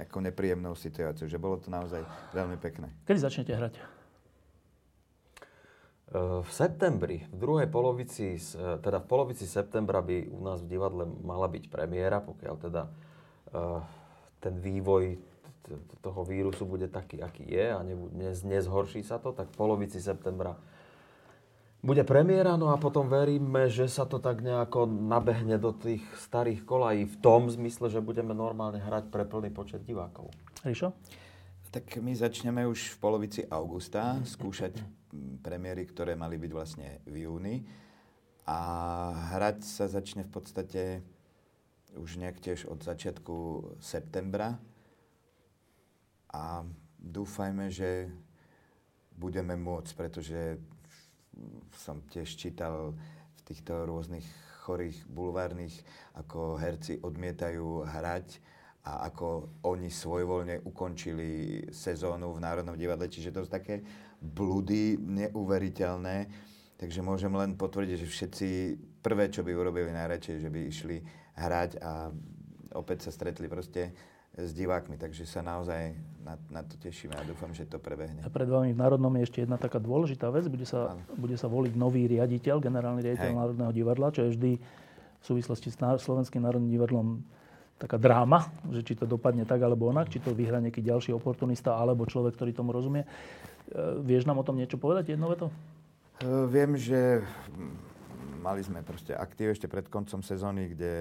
[0.00, 2.00] nejakou nepríjemnou situáciou, že bolo to naozaj
[2.32, 2.88] veľmi pekné.
[3.04, 3.74] Kedy začnete hrať?
[3.76, 3.82] E,
[6.40, 10.72] V septembri, v druhej polovici, s- e, teda v polovici septembra by u nás v
[10.72, 12.90] divadle mala byť premiéra, pokiaľ teda e,
[14.40, 15.20] ten vývoj
[16.02, 17.78] toho vírusu bude taký, aký je a
[18.42, 20.56] nezhorší sa to, tak v polovici septembra
[21.80, 26.68] bude premiéra, no a potom veríme, že sa to tak nejako nabehne do tých starých
[26.68, 30.28] kolají v tom zmysle, že budeme normálne hrať pre plný počet divákov.
[30.60, 30.92] Ríšo?
[31.70, 34.76] Tak my začneme už v polovici augusta skúšať
[35.40, 37.62] premiéry, ktoré mali byť vlastne v júni.
[38.44, 38.58] A
[39.38, 40.82] hrať sa začne v podstate
[41.94, 43.36] už nejak tiež od začiatku
[43.78, 44.58] septembra.
[46.34, 46.66] A
[46.98, 48.10] dúfajme, že
[49.14, 50.58] budeme môcť, pretože
[51.76, 52.92] som tiež čítal
[53.36, 54.26] v týchto rôznych
[54.66, 55.74] chorých bulvárnych,
[56.14, 58.38] ako herci odmietajú hrať
[58.84, 63.08] a ako oni svojvoľne ukončili sezónu v Národnom divadle.
[63.08, 63.84] Čiže to sú také
[64.20, 66.48] bludy neuveriteľné.
[66.80, 68.48] Takže môžem len potvrdiť, že všetci
[69.04, 70.96] prvé, čo by urobili najradšej, že by išli
[71.36, 72.08] hrať a
[72.76, 73.92] opäť sa stretli proste
[74.36, 74.94] s divákmi.
[74.94, 78.22] Takže sa naozaj na, na to tešíme a dúfam, že to prebehne.
[78.22, 80.46] A pred vami v Národnom je ešte jedna taká dôležitá vec.
[80.46, 83.40] Bude sa, bude sa voliť nový riaditeľ, generálny riaditeľ Hej.
[83.40, 84.52] Národného divadla, čo je vždy
[85.20, 87.20] v súvislosti s Slovenským národným divadlom
[87.80, 91.80] taká dráma, že či to dopadne tak alebo onak, či to vyhra nejaký ďalší oportunista
[91.80, 93.08] alebo človek, ktorý tomu rozumie.
[93.08, 93.08] E,
[94.04, 95.48] vieš nám o tom niečo povedať jedno veto?
[96.20, 97.24] E, Viem, že
[98.44, 100.92] mali sme proste aktív ešte pred koncom sezóny, kde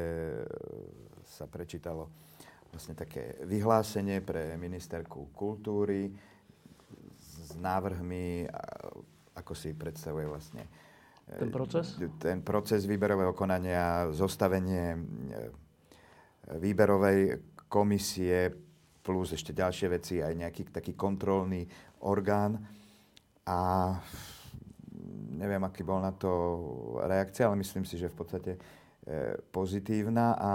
[1.28, 2.08] sa prečítalo
[2.70, 6.14] vlastne také vyhlásenie pre ministerku kultúry
[7.20, 8.46] s návrhmi,
[9.34, 10.64] ako si predstavuje vlastne
[11.26, 11.98] e, Ten proces?
[12.22, 15.00] ten proces výberového konania, zostavenie e,
[16.62, 18.54] výberovej komisie
[19.02, 21.66] plus ešte ďalšie veci, aj nejaký taký kontrolný
[22.06, 22.62] orgán.
[23.50, 23.58] A
[25.34, 26.30] neviem, aký bol na to
[27.02, 28.60] reakcia, ale myslím si, že v podstate e,
[29.50, 30.52] pozitívna a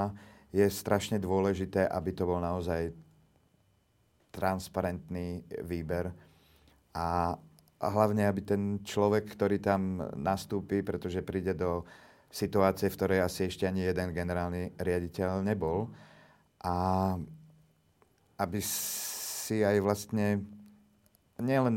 [0.54, 2.94] je strašne dôležité, aby to bol naozaj
[4.30, 6.14] transparentný výber
[6.94, 7.34] a,
[7.82, 11.82] hlavne, aby ten človek, ktorý tam nastúpi, pretože príde do
[12.30, 15.90] situácie, v ktorej asi ešte ani jeden generálny riaditeľ nebol,
[16.62, 17.14] a
[18.38, 20.42] aby si aj vlastne
[21.38, 21.76] nielen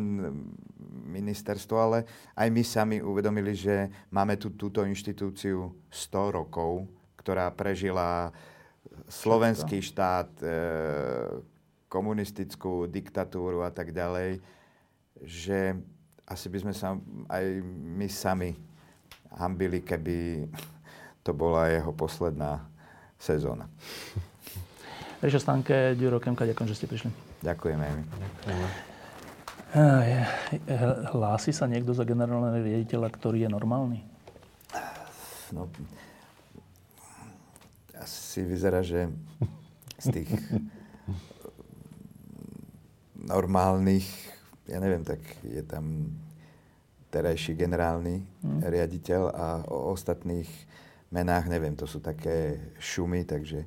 [1.10, 1.98] ministerstvo, ale
[2.38, 6.86] aj my sami uvedomili, že máme tu túto inštitúciu 100 rokov,
[7.20, 8.32] ktorá prežila
[9.06, 10.50] slovenský štát, e,
[11.88, 14.42] komunistickú diktatúru a tak ďalej,
[15.24, 15.78] že
[16.28, 17.00] asi by sme sa
[17.32, 17.44] aj
[17.98, 18.52] my sami
[19.38, 20.50] hambili, keby
[21.24, 22.66] to bola jeho posledná
[23.16, 23.70] sezóna.
[25.24, 27.10] Ríšo Stanke, Ďuro Kemka, ďakujem, že ste prišli.
[27.42, 28.04] Ďakujeme aj my.
[31.12, 34.00] Hlási sa niekto za generálneho riaditeľa, ktorý je normálny?
[35.52, 35.68] No,
[38.08, 39.12] asi vyzerá, že
[40.00, 40.32] z tých
[43.18, 44.08] normálnych,
[44.66, 46.16] ja neviem, tak je tam
[47.10, 48.24] terajší generálny
[48.64, 50.48] riaditeľ a o ostatných
[51.10, 53.64] menách neviem, to sú také šumy, takže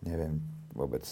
[0.00, 0.38] neviem
[0.70, 1.02] vôbec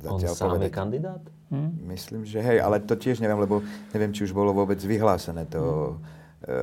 [0.00, 0.72] On zatiaľ sám je povedať.
[0.72, 1.22] kandidát?
[1.50, 1.70] Hm?
[1.82, 3.60] Myslím, že hej, ale to tiež neviem, lebo
[3.90, 5.96] neviem, či už bolo vôbec vyhlásené to,
[6.40, 6.54] e,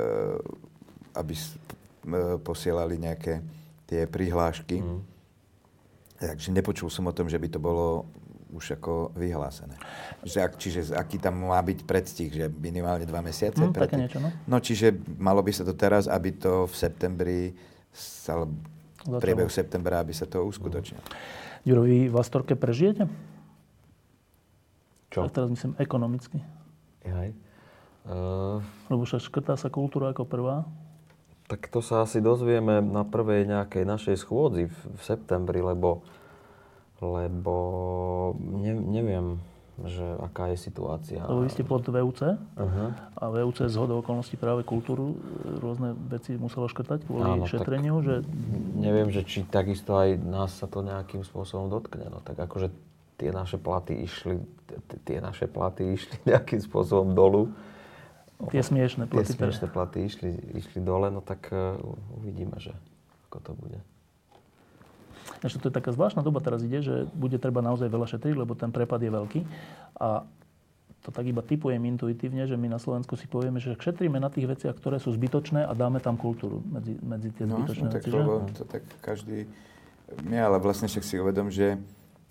[1.12, 1.58] aby s-
[2.02, 3.42] e, posielali nejaké
[3.88, 4.84] tie prihlášky.
[4.84, 5.00] Mm.
[6.20, 8.04] Takže nepočul som o tom, že by to bolo
[8.52, 9.76] už ako vyhlásené.
[10.24, 13.60] Že, čiže aký tam má byť predstih, že minimálne dva mesiace?
[13.60, 14.32] Mm, také niečo, no.
[14.48, 17.40] no čiže malo by sa to teraz, aby to v septembri,
[17.92, 18.44] sa,
[19.04, 21.04] v priebehu septembra, aby sa to uskutočnilo.
[21.68, 23.04] Juro, vy v Astorke prežijete?
[25.12, 25.24] Čo?
[25.24, 26.40] A teraz myslím ekonomicky.
[27.04, 27.32] Jaj.
[28.08, 30.64] Uh, Lebo však škrtá sa kultúra ako prvá.
[31.48, 36.04] Tak to sa asi dozvieme na prvej nejakej našej schôdzi v, v septembri, lebo
[36.98, 37.54] lebo
[38.38, 39.38] ne, neviem,
[39.86, 41.22] že aká je situácia.
[41.22, 42.88] Lebo vy ste pod VUC uh-huh.
[43.14, 45.14] a VUC z hodou okolností práve kultúru,
[45.62, 48.26] rôzne veci muselo škrtať kvôli Áno, šetreniu, že...
[48.74, 52.10] Neviem, že či takisto aj nás sa to nejakým spôsobom dotkne.
[52.10, 52.74] No tak akože
[53.14, 54.42] tie naše platy išli,
[55.06, 57.54] tie naše platy išli nejakým spôsobom dolu.
[58.38, 59.34] Tie smiešné platy.
[59.34, 61.74] Tie smiešné platy išli, išli dole, no tak uh,
[62.14, 62.70] uvidíme, že
[63.26, 63.78] ako to bude.
[65.42, 68.54] Ešte to je taká zvláštna doba teraz ide, že bude treba naozaj veľa šetriť, lebo
[68.54, 69.40] ten prepad je veľký.
[69.98, 70.22] A
[71.02, 74.50] to tak iba typujem intuitívne, že my na Slovensku si povieme, že šetríme na tých
[74.50, 78.08] veciach, ktoré sú zbytočné a dáme tam kultúru medzi, medzi tie no, zbytočné no, veci.
[78.10, 79.46] Tak, lebo to tak každý...
[80.26, 81.78] Nie, ale vlastne však si uvedom, že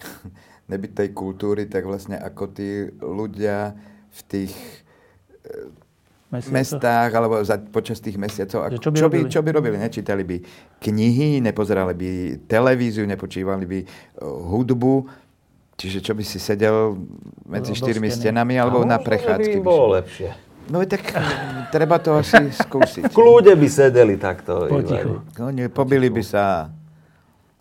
[0.72, 3.76] nebyť tej kultúry, tak vlastne ako tí ľudia
[4.12, 4.54] v tých
[6.28, 6.56] Mesiaco?
[6.60, 8.68] mestách alebo za, počas tých mesiacov.
[8.68, 9.80] Ako, čo, by čo, by, čo by robili?
[9.80, 10.38] Nečítali by
[10.84, 12.10] knihy, nepozerali by
[12.52, 15.08] televíziu, nepočívali by uh, hudbu.
[15.78, 17.00] Čiže čo by si sedel
[17.48, 19.62] medzi no, štyrmi stenami alebo na prechádzky?
[19.62, 20.30] by bolo lepšie.
[20.68, 21.16] No tak
[21.72, 23.08] treba to asi skúsiť.
[23.16, 24.68] Kľude by sedeli takto.
[24.68, 25.24] Potichu.
[25.40, 26.74] No, nie, pobili by sa.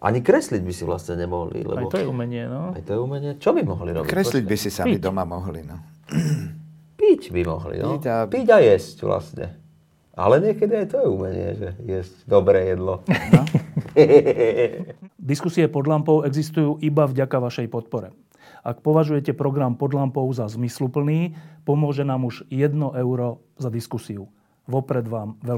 [0.03, 1.63] Ani kresliť by si vlastne nemohli.
[1.63, 1.87] Lebo...
[1.87, 2.75] Aj to je umenie, no.
[2.75, 3.31] Aj to je umenie.
[3.39, 4.11] Čo by mohli robiť?
[4.11, 5.07] Kresliť by si sami Piť.
[5.07, 5.77] doma mohli, no.
[6.97, 7.97] Piť by mohli, no.
[7.97, 8.17] Piť a...
[8.25, 9.47] Piť a jesť vlastne.
[10.17, 13.05] Ale niekedy aj to je umenie, že jesť dobré jedlo.
[13.05, 13.43] No.
[15.31, 18.17] Diskusie pod lampou existujú iba vďaka vašej podpore.
[18.67, 24.27] Ak považujete program pod lampou za zmysluplný, pomôže nám už 1 euro za diskusiu.
[24.67, 25.55] Vopred vám veľmi